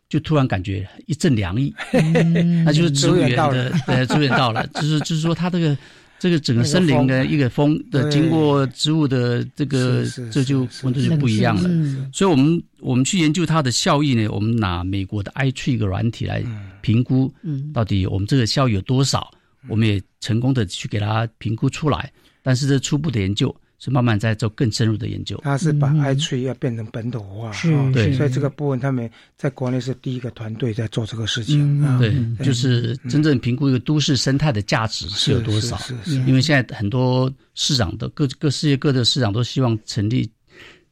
[0.10, 1.74] 就突然感觉一阵凉意，
[2.66, 5.78] 那就是植物园的，对，植物园到了，就是就是说它这个。
[6.18, 11.70] 这个整个森林的一个风的经过植物的这个，这就温度就不一样了。
[12.12, 16.44] 所以，我们我们去研究它的效益呢，我们拿美国的 iTree 一个软体来
[16.82, 17.34] 评估，
[17.74, 19.30] 到底我们这个效益有多少，
[19.68, 22.12] 我们也成功的去给它评估出来。
[22.42, 23.56] 但是，这初步的研究。
[23.78, 25.40] 是慢慢在做更深入的研究。
[25.44, 32.00] 他是把 iTree 要变成本土化，是，对，所以这个部分他们在国内是第一个团队在做这个事情。
[32.00, 35.78] 对，就是真正评估一个都市生态的价值是有多少。
[35.78, 36.16] 是是。
[36.22, 40.30] 因为现在很多市长的各各世界各的市长都希望成立，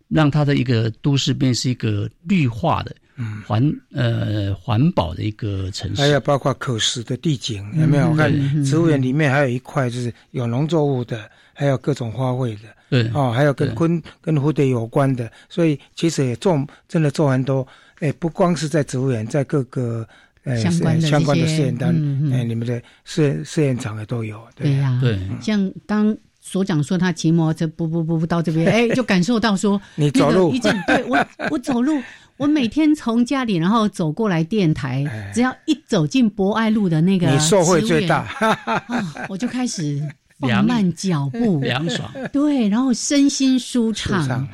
[0.10, 2.94] 让他的一个都市变是一个绿化的、
[3.48, 6.02] 环呃环保的一个城市。
[6.02, 8.10] 还有包括可食的地景，有没有？
[8.10, 8.32] 我看
[8.66, 11.32] 植物园里面还有一块就是有农作物的。
[11.54, 17.66] 还有各种花卉的，对哦，还有跟昆跟蝴蝶有关的，所以其实也做真的做很多，
[18.00, 20.06] 哎，不光是在植物园，在各个
[20.44, 21.90] 呃相关的相关的试验单，
[22.34, 32.02] 哎，你们的试试验场也都有，对呀，对，像刚所长说他骑摩托车不不不不到这边，哎，就感受到说 你走路一阵，对我我走路，
[32.38, 38.28] 我每天从家里然后走过来电台，只要一走进博爱路的那个，你受惠最大，
[39.30, 40.02] 我就开始。
[40.40, 42.12] 放慢脚步， 凉爽。
[42.32, 44.48] 对，然后身心舒畅。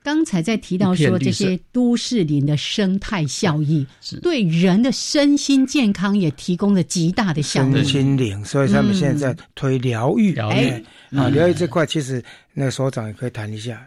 [0.00, 3.86] 刚才在提到说这些都市林的生态效益，
[4.22, 7.72] 对人的身心健康也提供了极大的效益。
[7.72, 10.32] 身心灵，所以他们现在在推疗愈。
[10.32, 10.70] 疗愈
[11.14, 13.86] 啊，疗愈这块其实那个所长也可以谈一下。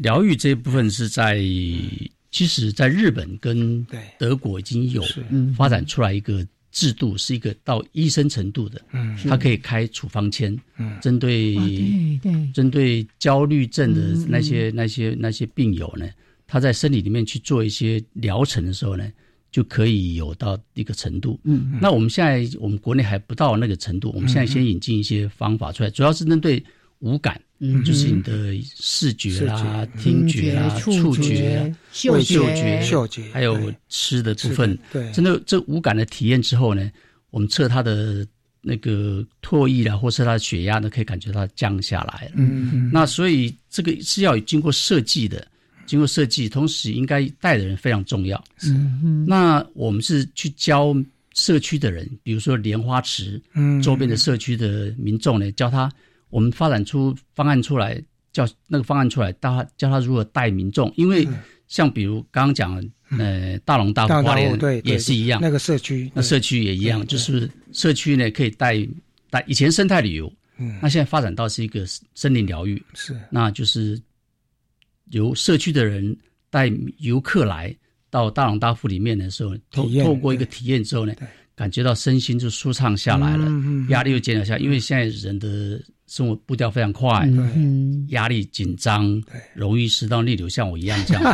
[0.00, 1.36] 疗愈这一部分是在，
[2.32, 3.86] 其实在日本跟
[4.18, 5.04] 德国已经有
[5.56, 6.44] 发展出来一个。
[6.74, 12.52] 制度是一个到医生程度的，嗯，他可以开处方签，嗯，针对对对。
[12.52, 16.06] 针对焦虑症的那些那些那些病友呢，
[16.48, 19.08] 他在身体里面去做一些疗程的时候呢，
[19.52, 26.60] 就可以有到一个程度，嗯，那我们现在我们国内还不到那个程度，我们现在先引进一些方法出来，主要是针对
[27.04, 27.40] 五感。
[27.60, 34.76] 嗯，就是你的视觉啦、听觉啦、触觉、嗅觉、嗅觉，还有吃的部分。
[34.92, 36.90] 对，真的这五感的体验之后呢，
[37.30, 38.26] 我们测他的
[38.60, 42.32] 那个唾液啦，或是他的血压呢，可以感觉到降下来了。
[42.34, 45.46] 嗯，那所以这个是要经过设计的，
[45.86, 48.44] 经过设计，同时应该带的人非常重要。
[48.66, 50.94] 嗯，那我们是去教
[51.34, 53.40] 社区的人，比如说莲花池
[53.82, 55.90] 周边的社区的民众呢，教他。
[56.34, 60.92] 我们发展出方案出来，叫那个方案出来，他教他如何带民众。
[60.96, 61.24] 因为
[61.68, 68.84] 像比如刚刚讲，呃，大龙大花莲也是一样，那个社区，那社区也一样，就是社区呢可以带
[69.30, 73.96] 带以前生态旅游，嗯，那现在发展到是一个森林疗愈，是，那就是
[75.10, 76.16] 由社区的人
[76.50, 76.68] 带
[76.98, 77.72] 游客来
[78.10, 81.14] 到大龙大富里面的时候，透透过一个体验之后呢，
[81.54, 83.48] 感觉到身心就舒畅下来了，
[83.90, 85.80] 压力又减了下，因为现在人的。
[86.14, 87.28] 生活步调非常快，
[88.10, 89.20] 压力紧张，
[89.52, 91.24] 容易食道逆流，像我一样这样。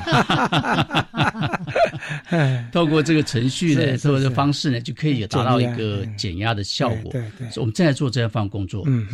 [2.72, 7.12] 透过这个程序呢，透过这方式呢，就可以达到一个减压的效果。
[7.12, 9.06] 对对，我们正在做这方工作，嗯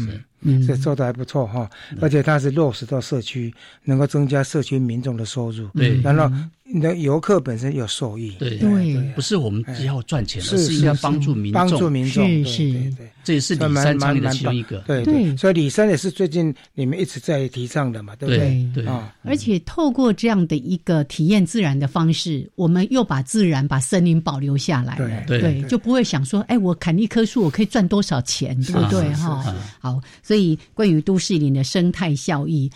[0.43, 1.69] 嗯，这做的还不错哈。
[2.01, 3.53] 而且它是落实到社区，
[3.83, 5.67] 能够增加社区民众的收入。
[5.75, 6.31] 对，然后
[6.63, 8.31] 那游客本身有受益。
[8.39, 12.25] 对对，不是我们只要赚钱，而是应该帮助民众，帮助民众。
[12.45, 12.93] 是是，
[13.25, 14.79] 这也是李三倡议的其中一个。
[14.87, 18.71] 对对，所以李三也是最近你们一直在提倡的嘛，对不对？
[18.75, 25.25] 对啊，而且透过这样的一个体验自然的方式，我们又把自然、把森林保留下来了。
[25.27, 29.11] 对，就不会想说，哎，我砍一棵树，我可以赚多少钱，对不对？
[29.15, 29.43] 哈，
[29.81, 32.71] 好，所以关于都市林的生态效益，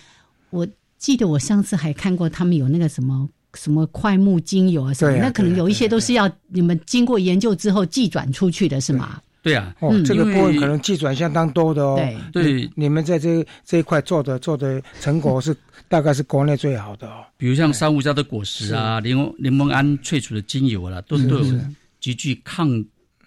[0.48, 0.66] 我
[0.96, 9.20] 记得我上次还看过他们有那个什么什么快木精油啊什么，那可能有一些都是要你们经过研究之后寄转出去的，是吗？
[9.42, 11.96] 对啊，哦，这个部分可能计转相当多的哦。
[12.30, 15.56] 对对，你们在这这一块做的做的成果是
[15.88, 17.24] 大概是国内最好的哦。
[17.38, 21.60] 比如像珊瑚礁的果实啊，柠檬柠檬胺萃取的精油啦，都都有
[22.00, 22.68] 极具抗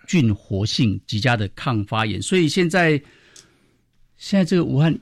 [0.05, 2.21] 菌活性、极佳的抗发炎。
[2.21, 2.91] 所以现在
[4.17, 4.95] 现在这个武汉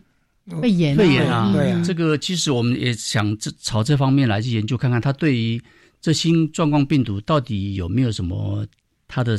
[0.61, 5.61] 肺炎肺炎啊，对啊，这个其实我们也想这朝这方面来去研究，看看它对于
[5.99, 8.65] 这新状况病毒到底有没有什么
[9.09, 9.37] 它的。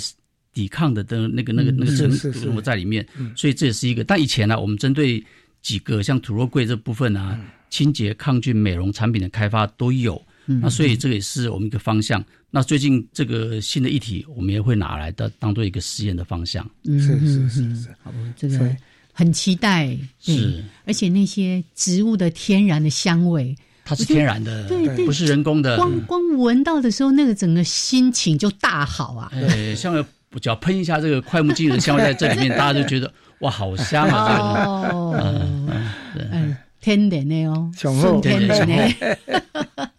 [0.53, 4.05] 抵抗的的那个那个那个程度在里面，所以这也是一个。
[4.05, 5.25] 但以前呢，我们针对
[5.63, 7.41] 几个像土肉桂这部分啊，
[7.71, 10.21] 清洁、抗菌、美容产品的开发都有。
[10.45, 12.23] 那所以这个也是我们一个方向。
[12.51, 16.69] 那最近这个新的议题，我们也会拿来的当做一个实验的方向。
[16.85, 18.77] 是是是是，好，这个
[19.13, 19.97] 很期待。
[20.19, 25.77] 是，而且那些植物的天然的香味，它是天然的，对对，不是人工的。
[25.77, 29.31] 光光闻到的时候，那个整个心情就大好啊。
[29.33, 30.05] 对，像。
[30.39, 34.89] 只要喷一下这个快木精油的香味在这里面， 大家就觉得哇，好香啊！
[34.93, 35.15] 哦，
[36.31, 39.19] 嗯，天然的哦，纯天然的。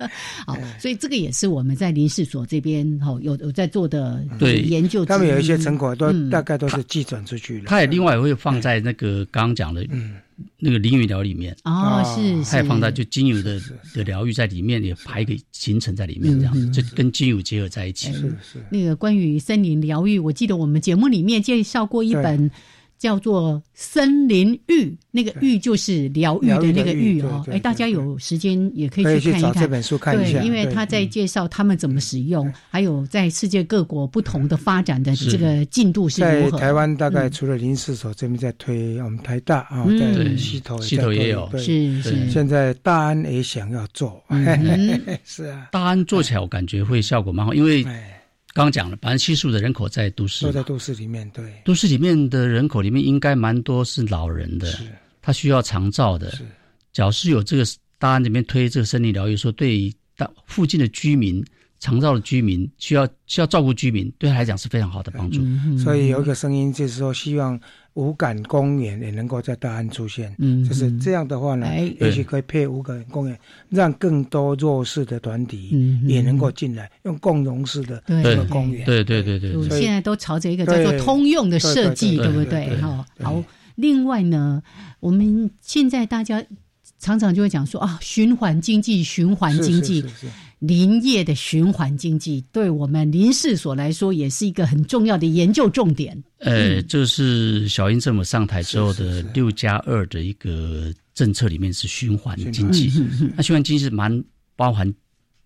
[0.45, 5.03] 好，所以这个也是我们在林试所这边哈有有在做的研究。
[5.03, 7.63] 他们有一些成果都大概都是寄转出去了。
[7.65, 9.83] 他也另外会放在那个刚刚讲的。
[10.57, 13.61] 那个淋浴疗里面哦，是它也放在就精油的
[13.93, 18.11] 的疗愈在里面，也排一个行程在里面，这样就跟精油结合在一起。
[18.13, 18.65] 是是。
[18.71, 22.49] 那个关于森林疗愈，我记得我们节目里面介绍过一本
[23.03, 27.45] 叫做《森林浴》，那个浴就是疗愈的那个浴哦。
[27.51, 29.53] 哎，大家有时间也可以去看一看。
[29.55, 30.39] 这本书，看一下。
[30.39, 36.51] 对，因为他在介绍他们怎么使用，还有在世界各国不同的发展的这个进度是如何。
[36.51, 42.29] 在台湾，大概除了林试所这边在推，我们台大啊，在溪头溪头也有，是是。
[42.29, 44.23] 现在大安也想要做，
[45.25, 47.85] 是啊，大安做起来我感觉会效果蛮好，因为
[48.53, 54.79] 刚刚讲了，百分之七十五的人口在都市，都在都市里面，对，都市里面的人口里面应该蛮多是老人的，
[55.21, 56.31] 他需要长照的。
[56.91, 57.65] 只要是有这个
[57.97, 61.43] 大安这边推这个森林疗愈，说对大附近的居民。
[61.83, 65.41] 长照的居民需要需要照顾居民，对他来讲是非常好的帮助。
[65.77, 67.59] 所以有一个声音就是说，希望
[67.95, 70.33] 五感公园也能够在大安出现。
[70.39, 71.67] 嗯，就是这样的话呢，
[71.99, 78.85] 也许可以配五感公园，让更多弱势的团体也能够进来，用共融式的这个公园。
[78.85, 82.79] 对对对对，现在都朝着一个叫做通用的设计，对不对？
[82.79, 83.43] 哈，好。
[83.75, 84.63] 另外呢，
[85.01, 86.41] 我们现在大家
[86.97, 90.05] 常常就会讲说啊，循环经济，循环经济。
[90.65, 96.23] 林业的循环经济，对我们林试所来说，也是一个很重要的研究重点。
[96.37, 102.89] 呃，这是小英政府上台之后的六加二的一个政策里面是循环经济。
[103.35, 104.23] 那循环经济是蛮
[104.55, 104.89] 包含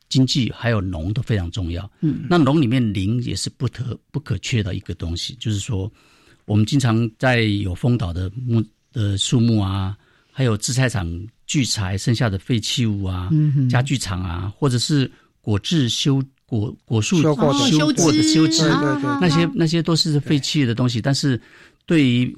[0.08, 1.90] 经济还有农都非常重要。
[2.02, 5.36] 嗯，那农里面林也是不可不可缺的一个东西。
[5.40, 5.92] 就是说，
[6.46, 8.64] 我们经常在有风岛的木
[8.94, 9.98] 的树木啊，
[10.32, 11.28] 还有制菜厂。
[11.48, 13.30] 聚材剩下的废弃物啊，
[13.70, 15.10] 家具厂啊，或者是
[15.42, 17.54] 果质修果果树修过
[18.12, 18.68] 的修枝，
[19.22, 21.02] 那些那些都是废弃的东西。
[21.02, 21.42] 但是
[21.86, 22.36] 对于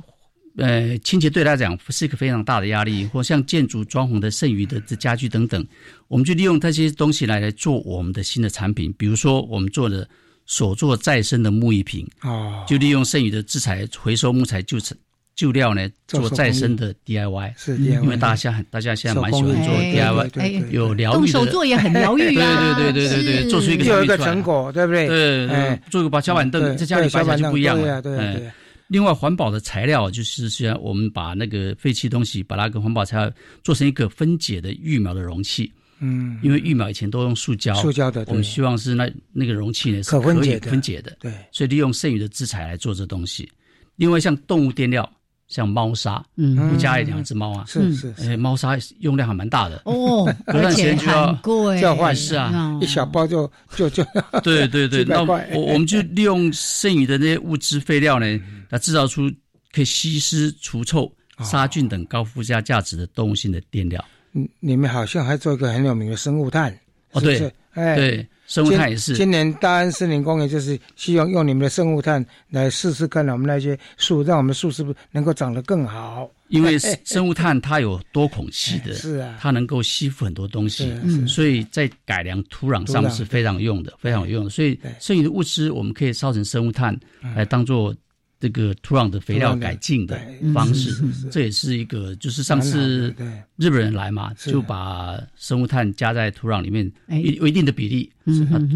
[0.57, 5.65] 呃清洁对来讲是一个非常大的压力，或像建筑装潢的剩余的这家具等等，
[6.07, 8.93] 我们就利用这些东西来来做我们的新的产品。
[8.95, 10.07] 比如说我们做的
[10.45, 14.95] 所做再生的木艺品啊，就利用剩余的制材回收木材就成。
[15.39, 22.75] 旧料呢，做再生的 DIY，是，因为大家现大家现在蛮喜欢做 DIY，有疗愈的，动手做也很疗愈啊。
[22.77, 25.07] 对对对对对，做出一个有一个成果，对不对？
[25.07, 28.01] 对对，做个把小板凳在家里摆起来就不一样了。
[28.01, 28.51] 对对。
[28.89, 33.31] 另外，环保的材料就是虽然我们把那个废弃东西，把那个环保材料
[33.63, 35.71] 做成一个分解的育苗的容器。
[36.01, 36.37] 嗯。
[36.43, 41.15] 因为育苗以前都用塑胶，塑胶的，我们希望是那那个容器呢是可以分解的。
[41.21, 41.31] 对。
[41.53, 43.49] 所以利用剩余的资材来做这东西。
[43.95, 45.09] 另外，像动物垫料。
[45.49, 49.81] 像猫砂，嗯，我家里两只猫啊，是是，哎，猫砂用量还蛮大的。
[49.85, 54.05] 哦，隔段时间就，要换是啊，一小包就就就，
[54.43, 55.41] 对对 对，那我
[55.73, 58.39] 我们就利用剩余的那些物质废料呢，
[58.69, 59.29] 来制造出
[59.73, 64.03] 可以吸湿除臭、杀菌等高附加价值的动物性的垫料。
[64.33, 66.71] 嗯，你们好像还做一个很有名的生物炭，
[67.13, 68.27] 哦对，哎对。
[68.47, 69.13] 生物炭也是。
[69.13, 76.27] 今年大安森林公园就是希望用你们的生物炭来试试看，我们那些树，让我们树是不是能够长得更好？
[76.47, 80.91] 因为生物炭它有多孔隙的，是啊，它能够吸附很多东西，
[81.27, 84.49] 所以在改良土壤上是非常有用的，非常有用的。
[84.49, 86.99] 所以剩余的物资我们可以烧成生物炭
[87.35, 87.95] 来当做
[88.39, 90.17] 这个土壤的肥料改进的
[90.53, 93.13] 方式，这也是一个，就是上次
[93.57, 98.09] 日本人来嘛，就把生物炭加在土壤里面，一有一定的比例，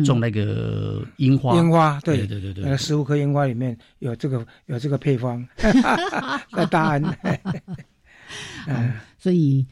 [0.04, 1.56] 种那个樱花。
[1.56, 2.28] 樱花，对。
[2.28, 5.48] 对对对，那十五颗樱花里面有这个有这个配方，
[6.52, 7.02] 在大安。
[8.68, 9.66] 嗯，所以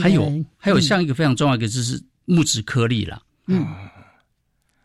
[0.00, 3.66] 还有还有像一个非常重要一个就是木质颗粒了，嗯。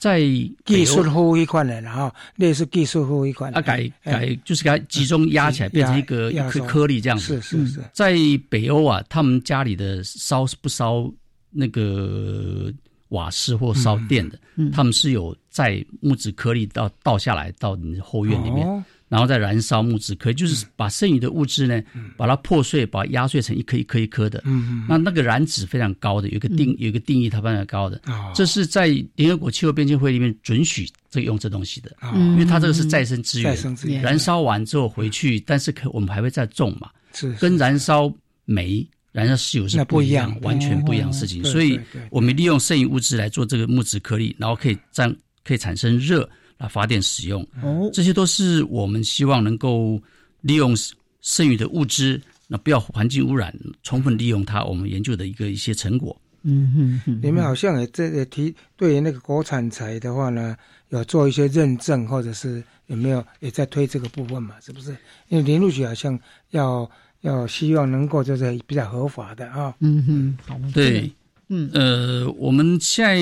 [0.04, 0.20] 在
[0.66, 7.42] 技术后一款的，然后类似技术后一块，啊改改就是给它集中压起来，变成一个一颗颗粒这样子。
[7.42, 8.14] 是是是，在
[8.50, 11.10] 北欧啊，他们家里的烧是不烧
[11.52, 12.70] 那个
[13.10, 14.38] 瓦斯或烧电的，
[14.74, 18.86] 他们是有在木质颗粒倒倒下来到你的后院里面。
[19.14, 21.80] 然后再燃烧木质壳，就是把剩余的物质呢，
[22.18, 24.42] 把它破碎，把它压碎成一颗一颗一颗的。
[24.44, 24.86] 嗯嗯。
[24.90, 28.02] 那那个燃脂非常高的，有一个定有一个定义，它非常高的。
[28.34, 31.96] 这是在联合国气候变迁会里面准许这个用这东西的。
[32.12, 33.56] 因为它这个是再生资源。
[33.56, 34.02] 再生资源。
[34.02, 36.90] 燃烧完之后回去，但是可我们还会再种嘛？
[37.14, 37.32] 是。
[37.34, 38.12] 跟燃烧
[38.46, 41.44] 煤、燃烧石油是不一样，完全不一样的事情。
[41.46, 46.28] 所以我们利用剩余物质来做这个木质颗粒，然后可以占可以产生热。
[46.58, 50.02] 啊，发电使用，哦，这些都是我们希望能够
[50.42, 50.74] 利用
[51.22, 56.16] 剩余的物资，那不要环境污染，充分利用它，我们研究的一个一些成果。
[56.44, 60.56] 嗯哼，你们好像也这也提对于那个国产材的话呢，
[60.90, 64.56] 有做一些认证，或者是有没有也在推这个部分嘛？
[64.62, 64.92] 是不是？
[65.30, 66.20] 因为林路局好像
[66.52, 66.90] 要
[67.22, 69.74] 要希望能够就是比较合法的啊。
[69.80, 71.10] 嗯哼，好，对，
[71.48, 73.18] 嗯呃，我们现在。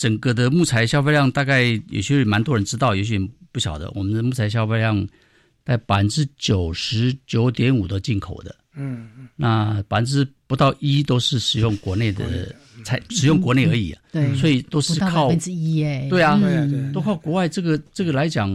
[0.00, 3.92] 整个的木材消费量大概有些蛮多人知道，有些人不晓得。
[3.94, 5.06] 我们的木材消费量
[5.62, 12.24] 在百分之九十九点五都进口的，嗯嗯，那百分之不到一都是使用国内的，
[12.82, 14.00] 才使用国内而已啊。
[14.10, 16.40] 对，所以都是靠百分之一哎，对啊，
[16.94, 17.46] 都靠国外。
[17.46, 18.50] 这个这个来讲，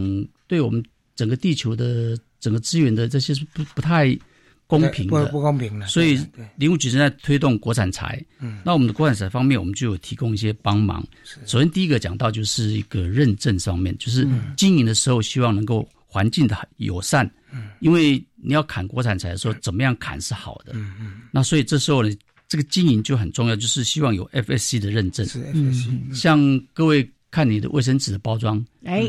[0.48, 0.84] 对我们
[1.14, 4.18] 整个地球的整个资源的这些是不不太。
[4.66, 6.18] 公平的不公平的，所以
[6.56, 8.20] 林务局正在推动国产材。
[8.40, 11.06] 嗯，那我们的国产材方面，我们就有提供一些帮忙。
[11.44, 17.30] 首先第一个讲到就是一个认证上面，就是经营的时候希望能够环境的友善。
[17.52, 20.72] 嗯，因为你要砍国产材的时候，怎么样砍是好的。
[20.74, 21.20] 嗯嗯。
[21.30, 22.10] 那所以这时候呢，
[22.48, 25.24] 这个经营就很重要，就是希望有 FSC 的认证。
[25.26, 26.14] 是 FSC。
[26.14, 27.08] 像各位。
[27.36, 29.06] 看你的卫生纸的包装，哎，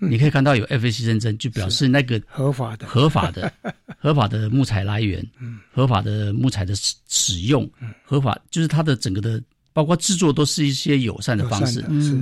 [0.00, 3.50] 你可以看到有 FSC 认证，就表示那个合法的、合法的、
[3.98, 5.26] 合法的木材来源，
[5.72, 7.66] 合法的木材的使使用，
[8.04, 11.80] 合法就是它的整个的，包括制作都是一些友善的方式，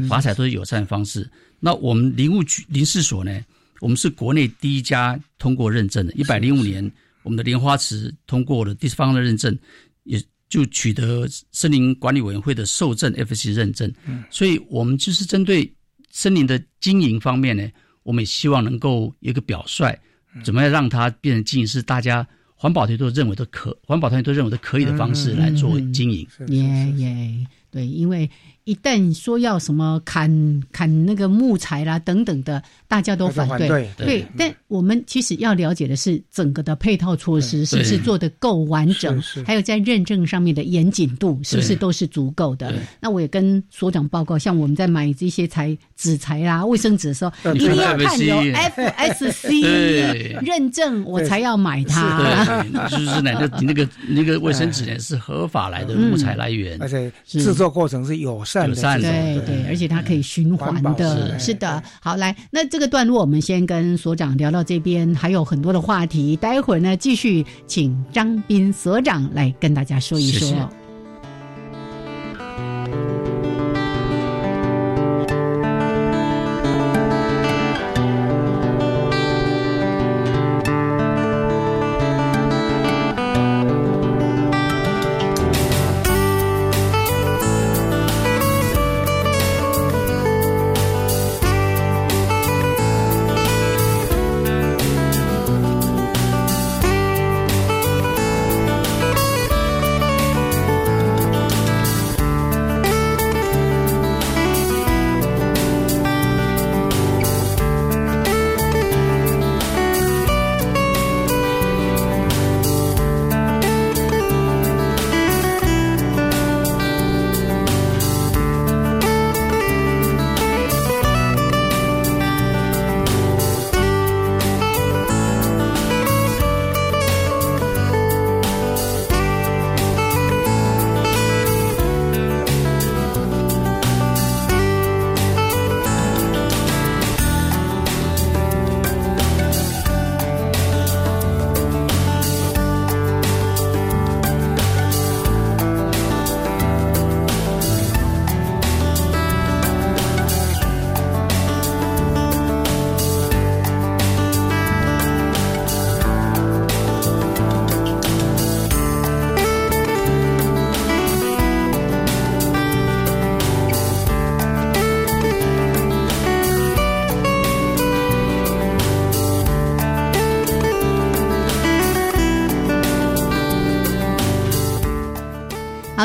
[0.09, 1.29] 法采都是友善的方式。
[1.59, 3.45] 那我们林务局林试所呢，
[3.81, 6.89] 我们是国内第一家通过认证的，一百零五年
[7.25, 9.59] 我们的莲花池通过了第四方的认证，
[10.05, 10.23] 也。
[10.49, 15.71] 就取得森林管理委员会的受证 FSC 认证，嗯，所以我们就是针对
[16.11, 17.69] 森林的经营方面呢，
[18.03, 19.95] 我们也希望能够一个表率，
[20.43, 26.27] 怎么样让它变成经营是大家环保团队都认为的可，环保团队都认为的可以的方式来做经营。
[26.49, 28.29] 耶耶，对，因为。
[28.69, 30.29] 一旦说要什么砍
[30.73, 33.89] 砍那个木材啦等等的，大家都反对。
[33.97, 42.75] 对，但我们其实要了解的是整个的配套措施是不是做的够完整，还有在认证上面的严谨度是不是都是足够的。
[43.01, 52.63] 那我也跟所长报告，像我们在买这些材纸材啦、卫生纸的时候，一定要看有 FSC 认证，我才要买它。
[52.91, 58.58] 就是那个那个那个卫生纸呢是合法来的木材来源，而且制作过程是友善。
[58.67, 61.83] 友善的，对对，而且它可以循环的，是的。
[62.01, 70.51] 好，来，那这个段落我们先跟所长聊到这边，还有很多的话题，待会儿呢继续请张斌所长来跟大家说一说。
[70.57, 70.73] 好，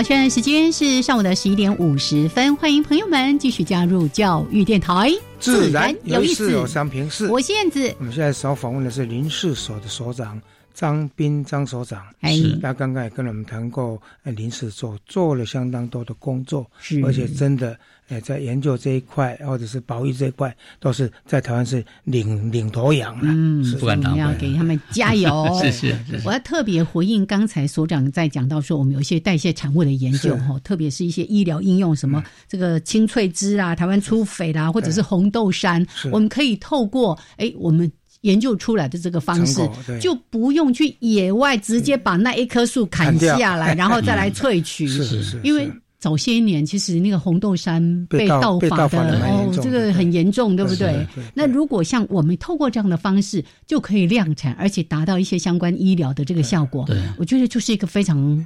[0.04, 7.96] 现在时间是上午的十一点五十分，欢迎朋友们继续加入教育电台，自然有意思有三平四，我是燕子。
[8.00, 10.42] 我们现在所访问的是林氏所的所长。
[10.74, 12.58] 张斌张所长，是。
[12.58, 17.00] 他刚刚也跟我们谈过，呃，临时做做了相当多的工作，是。
[17.06, 17.78] 而且真的，
[18.10, 23.24] 呃，在研究这一块或者是保育这一块，都是在台湾是领领头羊了。
[23.28, 25.48] 嗯，不敢当，要给他们加油。
[25.62, 25.96] 是是，
[26.26, 37.92] 我要特别回应刚才所长在讲到说，我们有一些代谢产物的研究哈，特别是一些医疗应用，什么这个青翠枝啊，台湾粗肥啦，或者是红豆杉，我们可以透过哎我们。
[38.22, 39.60] 研究出来的这个方式，
[40.00, 44.88] 就不用去野外直接把那一棵树砍下来，然后再来萃取。
[44.88, 45.42] 是是是。
[45.44, 45.70] 因为
[46.04, 51.08] 早些年其实那个红豆杉被盗伐的哦，这个很严重，对不对？
[51.34, 56.86] 那如果像我们透过这样的方式，就可以量产，而且达到一些相关医疗的这个效果。
[57.18, 58.46] 我觉得就是一个非常。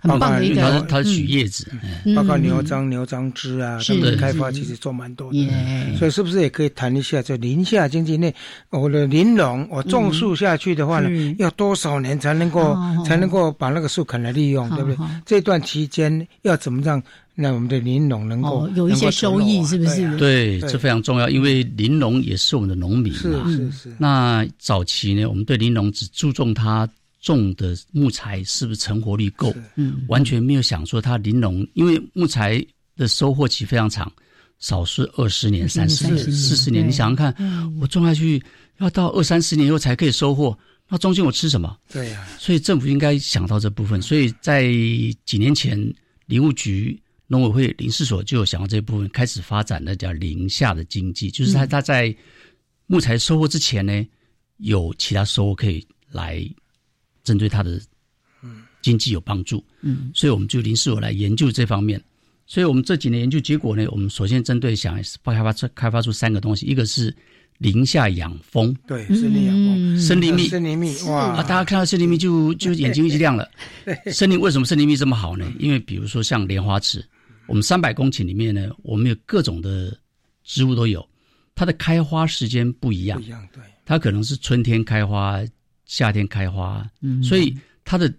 [0.00, 1.66] 很棒的一个，它它取叶子，
[2.14, 8.32] 包括牛樟、牛樟枝啊，他们开发其实做蛮多的，所以是不是也可以谈一下，在林下经济内，
[8.70, 15.06] 我的林农，我种树下去的话呢，要多少年才能够才能够把那个树砍来利用，对不对？
[15.26, 17.02] 这段期间要怎么让
[17.34, 20.16] 那我们的林农能够有一些收益，是不是？
[20.16, 23.50] 对，这非常重要，因为林农也是我们的农民嘛。
[23.50, 23.96] 是是是。
[23.98, 26.88] 那早期呢，我们对林农只注重它。
[27.20, 29.52] 种的木材是不是成活率够？
[29.74, 32.64] 嗯，完全没有想说它玲珑，因为木材
[32.96, 34.10] 的收获期非常长，
[34.58, 36.86] 少是二十年、三十年、四十年。
[36.86, 38.42] 你想想看，我种下去
[38.78, 40.56] 要到二三十年以后才可以收获，
[40.88, 41.76] 那中间我吃什么？
[41.92, 42.26] 对呀。
[42.38, 44.00] 所以政府应该想到这部分。
[44.00, 44.70] 所以在
[45.24, 45.76] 几年前，
[46.26, 52.14] 林务局、农委会、林试所就有想到这部分，开始发展那叫林下的经济，就是他他在
[52.86, 54.06] 木材收获之前呢，
[54.58, 56.48] 有其他收获可以来。
[57.28, 57.78] 针对它的
[58.80, 62.02] 经济有帮助，嗯，所以我们就临时我来研究这方面。
[62.46, 67.14] 所以我们这几年研究结果呢，我们首先针对想开发出开发出三个东西，一个是
[67.58, 71.34] 林下养蜂，对，森林养蜂，森林蜜，森林蜜，哇！
[71.34, 73.46] 啊，大家看到森林蜜就 就眼睛一直亮了。
[74.12, 75.52] 森林为什么森林蜜这么好呢？
[75.58, 77.04] 因为比如说像莲花池，
[77.46, 79.94] 我们三百公顷里面呢，我们有各种的
[80.42, 81.06] 植物都有，
[81.54, 85.38] 它的开花时间不一样，不一样，对，它可能是春天开花。
[85.88, 86.86] 夏天开花，
[87.22, 87.52] 所以
[87.84, 88.12] 它的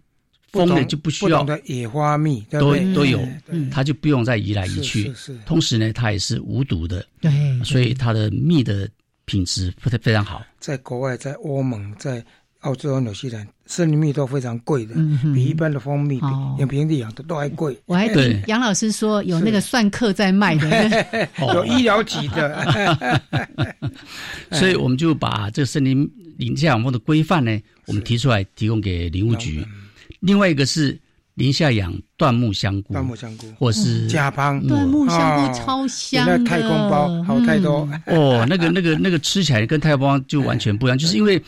[0.51, 3.22] 蜂呢就不需要的野花蜜都都有，
[3.72, 5.13] 它就不用再移来移去。
[5.45, 7.32] 同时呢，它也是无毒的，对，
[7.63, 8.89] 所以它的蜜的
[9.26, 10.43] 品质非非常好。
[10.59, 12.26] 在国外，在欧盟，在
[12.61, 14.95] 澳洲、纽西兰，森林蜜都非常贵的，
[15.36, 16.20] 比一般的蜂蜜、
[16.57, 17.80] 比平地养的都还贵。
[17.86, 23.22] 我还听杨老师说有那个蒜客在卖的， 有医疗级的，
[24.53, 26.11] 所以我们就把这个森林。
[26.40, 29.62] 林下养蜂的规范呢，我们提出来提供给林务局。
[30.22, 30.98] 另外一个是
[31.34, 38.46] 林下养椴木香菇，椴木香菇或是甲邦椴木香菇超香的，太空包好太多哦。
[38.48, 41.42] 那个那个那个吃起来跟太空包就完全不一样，就是因为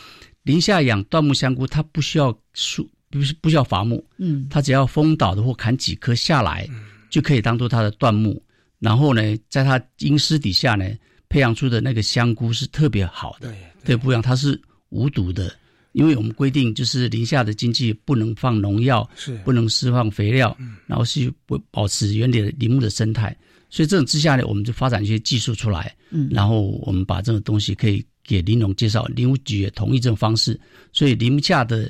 [0.43, 6.67] 林下养椴木香菇，它不需要树，不是不需要伐木，嗯，它只要风倒的或砍几棵下来，
[7.09, 8.43] 就可以当做它的椴木。
[8.79, 10.85] 然后呢，在它阴湿底下呢，
[11.29, 13.53] 培养出的那个香菇是特别好的，
[13.85, 14.61] 对，不一样，它是。
[14.91, 15.51] 无毒的，
[15.93, 23.35] 因为我们规定就是林下的经济不能放农药，是不能释放肥料，然后是不保持原里的林木的生态。
[23.69, 30.59] 所以这种之下呢，我们就发展一些技术出来，嗯，然后我们把这种东西可以给林农介绍，林务局也同意这种方式。
[30.91, 31.89] 所以林下的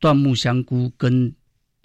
[0.00, 1.30] 椴木香菇跟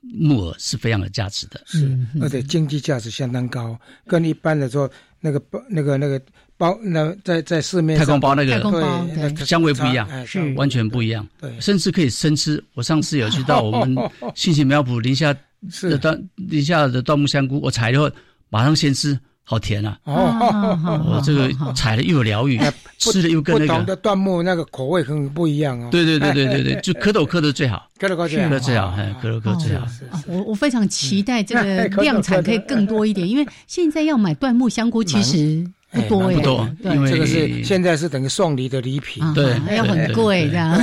[0.01, 4.89] 木耳是非常有价值的，是而且经济价值相当高，跟一般的说
[5.19, 6.21] 那个那个那个。
[6.57, 12.61] 包那在在市面太空包那个对香味不一样，是完全不一样，对，甚至可以生吃。
[12.73, 13.95] 我上次有去到我们
[14.33, 18.09] 信息苗圃林下的椴林下的椴木香菇，我采了后
[18.49, 19.99] 马上先吃，好甜啊！
[20.05, 22.59] 哦，我这个采了又有疗愈，
[22.97, 25.89] 吃了又跟那个不同的椴木那个口味很不一样哦。
[25.91, 29.87] 对对对对对对， 就蝌蚪蝌蚪最好，蝌蚪蝌最好，最好，哎，蝌蚪蝌蚪最好。
[30.25, 35.63] 我我非常期待这个 量产可以更多一点，因为现在要买椴木香菇其实。
[36.01, 40.79] 不多不多，因为这个是现在是等于送礼的礼品，对，还要很贵这样。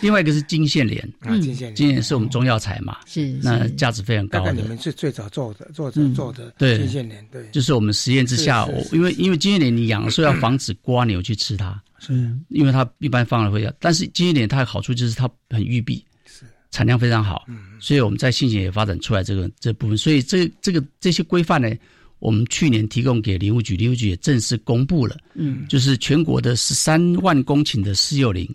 [0.00, 1.02] 另外一个是金线莲，
[1.40, 4.38] 金线莲，金线是我们中药材嘛，是那价值非常高。
[4.38, 12.12] 大概你们是最早做的，做的做的金线莲，对，就是我们实验之下，我因为因为金线莲你养的时候要防止瓜牛去吃它，是，
[12.48, 21.68] 因为它一般放了会要，但是金线莲它的好处就是它很育碧，是，产量非常好，嗯，所以我们在信息也发展出来这个这部分，所以这这个这些规范呢。
[22.18, 28.48] 我们去年提供给林务局，林务局也正式公布了，嗯，就是全国的十三万公顷的私有林，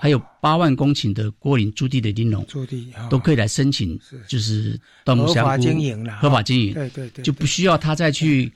[0.00, 3.98] 还有八万公顷的郭林驻地的林农，驻地都可以来申请，
[4.28, 8.52] 就是盗木香合法经营了，合法经营，对对对，就不需要他再去，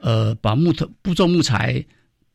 [0.00, 1.84] 呃，把木头不种木材。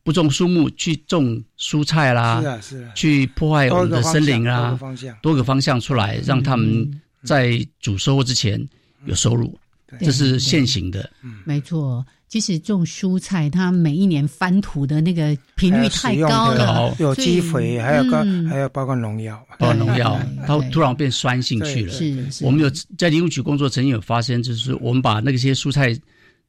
[0.04, 5.80] 不种树木去种蔬菜啦，是啊是啊，去破坏我们的森林啦，多个方向，多个方向。
[5.80, 8.60] 出来，让他们在主收获之前
[9.04, 9.56] 有收入，
[10.00, 11.10] 这是现行的。
[11.44, 21.92] 没错，即使种蔬菜，它每一年翻土的那个频率太高了，有机肥，还有个还有包括农药，包括农药，它突然变酸性去了。
[21.92, 25.94] 是，我们有在林务局工作，曾经有发现，就是我们把那些蔬菜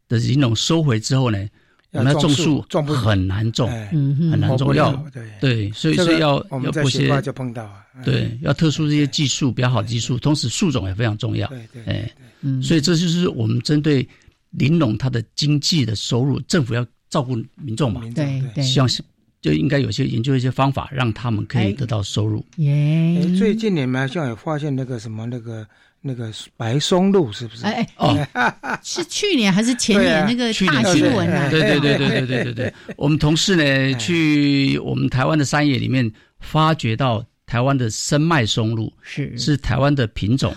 [0.08, 1.48] 的林农收回之后呢。
[1.94, 4.92] 我们要种树，种不很难种，嗯，很难种，要
[5.40, 7.72] 对，所以所以要要播些就碰到，
[8.04, 14.08] 对，要特殊这些技术比较好的技术，同时树种也非常重要，对对，哎，嗯，所以这就是我们针对
[14.50, 19.04] 林农他的经济的收入，政府要照顾民众嘛，对对，希望是
[19.40, 22.44] 就应该有些研究一些方法，让他们可以得到收入。
[22.58, 25.68] 耶，最近你们好像有发现那个什么那个。
[26.06, 27.66] 那个白松露是不是？
[27.66, 28.28] 哎哎
[28.66, 31.50] 哦， 是去年还是前年那个大新闻啊？
[31.50, 32.74] 对对对对对对对对。
[32.98, 40.54] 我们同事呢去我们台湾的山野里面，发掘到台湾的生脉松露是是台湾的品种，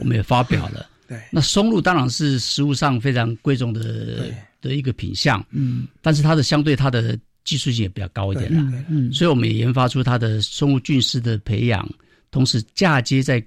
[0.00, 0.84] 我们也发表了。
[1.06, 4.26] 对，那松露当然是食物上非常贵重的
[4.60, 11.88] 的一个品相，嗯，但是它的相对它的技术性也比较高一点了，嗯，所以我们也研发出它的松露菌丝的培养，
[12.32, 13.40] 同时嫁接在。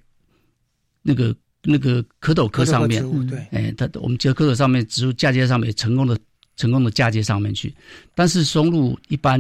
[1.04, 6.18] 那个那个蝌蚪科上面，对，哎，它我们这蝌蚪上面植物嫁接上面成功的
[6.58, 7.74] 成功的嫁接上面去，
[8.16, 9.40] 但是松露一般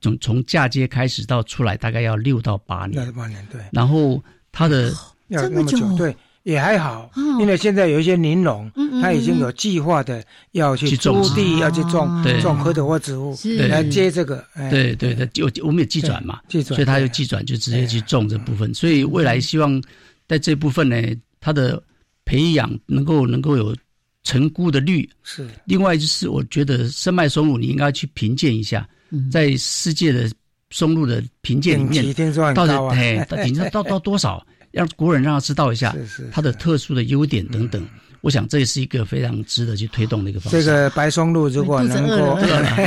[0.00, 4.22] 从从嫁接开始到出来大概要六到八年，六到八年对，然后
[4.52, 4.92] 它的
[5.28, 8.70] 要那么久，对，也还好，因为现在有一些林农，
[9.02, 13.36] 他已经有计划的要去种地，要去种种蝌蚪或植物
[13.68, 19.82] 来接这个，对对对，就我们有寄转嘛，寄转，所以他就寄转就直接去种这部分，所以未来希望。
[20.28, 20.96] 在这部分呢，
[21.40, 21.82] 它的
[22.24, 23.74] 培养能够能够有
[24.22, 25.08] 成菇的率。
[25.24, 25.48] 是。
[25.64, 28.88] 另外就是，我觉得生脉松露你应该去评鉴一下，
[29.32, 30.30] 在世界的
[30.70, 32.14] 松露的评鉴里面，
[32.54, 35.96] 到底哎，顶级到 到多少，让国人让他知道一下
[36.30, 37.82] 它的特殊的优点等等。
[38.20, 40.64] 我想这也是一个非常值得去推动的一个方式。
[40.64, 42.38] 这个白松露如果能够，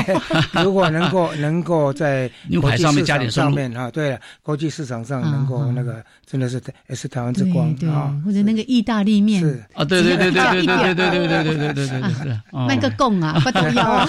[0.64, 14.08] 如果能够能够在牛排上面加点上面啊，对了，国际市场上能够那个真的是也是台湾之光啊，或者那个意大利面是啊，对对对对对对对对对对对对对对对，卖个贡啊，不得要啊，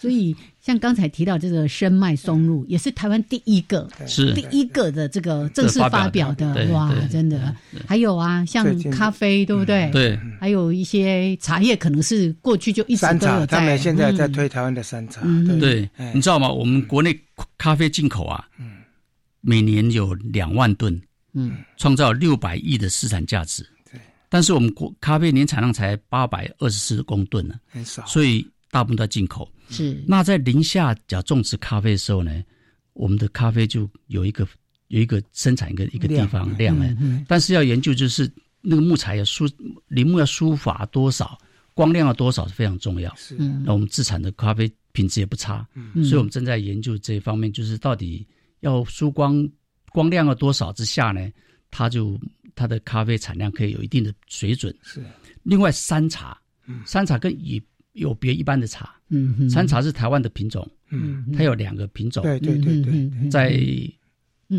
[0.00, 0.34] 所以。
[0.66, 7.54] 像刚才提到这个生脉松露，也是台湾第一个，是第一个的这个正式发表的，哇，真的。
[7.86, 9.88] 还有啊，像咖啡，对不对？
[9.92, 10.18] 对。
[10.40, 13.58] 还有一些茶叶，可能是过去就一直都有在。
[13.58, 15.20] 他们现在在推台湾的山茶。
[15.60, 16.50] 对，你知道吗？
[16.50, 17.16] 我们国内
[17.56, 18.44] 咖啡进口啊，
[19.42, 21.00] 每年有两万吨，
[21.34, 23.62] 嗯，创造六百亿的市场价值。
[23.88, 24.00] 对。
[24.28, 28.04] 但是我们国咖啡年产量才八百二十四公吨呢，很少。
[28.04, 29.48] 所以大部分都进口。
[29.68, 32.42] 是，那在林下讲种植咖啡的时候呢，
[32.92, 34.46] 我们的咖啡就有一个
[34.88, 39.48] 有一个生产一个一个地方量呢，但是要研究就是那个木材要疏
[39.88, 41.38] 林木要疏伐多少，
[41.74, 43.14] 光亮要多少是非常重要。
[43.16, 48.26] 是，那我们自产的咖啡品质也不差，所以我们正在研究这一方面，就是到底
[48.60, 49.48] 要疏光
[49.90, 51.30] 光亮要多少之下呢，
[51.70, 52.18] 它就
[52.54, 54.74] 它的咖啡产量可以有一定的水准。
[54.82, 55.04] 是，
[55.42, 56.40] 另外山茶，
[56.84, 57.62] 山茶跟以
[57.96, 63.60] 有别一般的茶，嗯，山茶是台湾的品种，嗯，它有两个品种，对对对对，在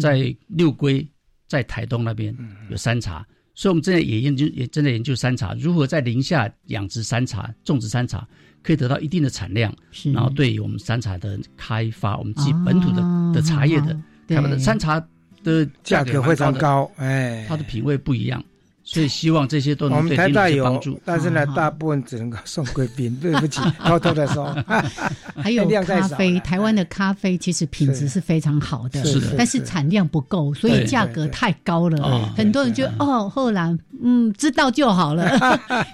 [0.01, 1.07] 在六龟，
[1.47, 2.35] 在台东那边
[2.69, 8.27] 有山茶，所以我们正在也研究，也正在研究山茶如何在林下养殖山茶，种植山茶
[8.61, 13.01] 可以得到一定的产量，是，然后对于我们山茶的开发，我们自己本土的
[13.33, 14.99] 的茶叶的开发的山茶
[15.43, 18.43] 的价格非常高，哎，它的品味不一样。
[18.89, 23.13] 所以希望这些都能对台大有但是呢，大部分只能够送贵宾。
[23.21, 24.55] 对不起， 偷偷的说。
[25.35, 32.31] 还有咖啡，台湾的咖啡其实品质是非常好的，是的，但是产量不够，所以价格太高了。
[32.35, 35.37] 很多人就哦，后来嗯，知道就好了。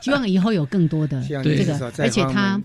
[0.03, 2.61] 希望以后有更多的这个，而且它。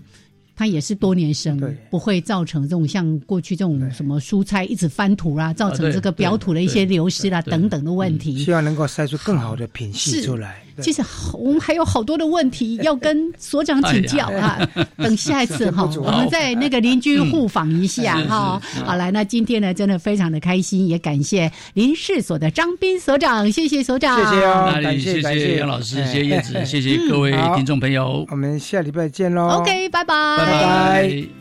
[0.59, 1.57] 它也是多年生，
[1.89, 8.37] 不会造成这种像过去这种什么蔬菜一直翻土啊，造成这个表土的一些流失啦等等的问题。
[8.39, 10.61] 希望能够筛出更好的品系出来。
[10.81, 11.01] 其实
[11.33, 14.59] 我们还有好多的问题要跟所长请教啊。
[14.97, 18.61] 等下一次哈， 我们再那个邻居互访一下哈。
[18.85, 29.59] 好来，那今天呢，真的非常的开心，也感谢林氏所的张斌所长，谢谢所长，谢谢哦，感谢谢谢杨老师，谢谢叶子，谢谢各位听众朋友，我们下礼拜见喽。
[29.59, 31.38] OK，拜拜，拜拜。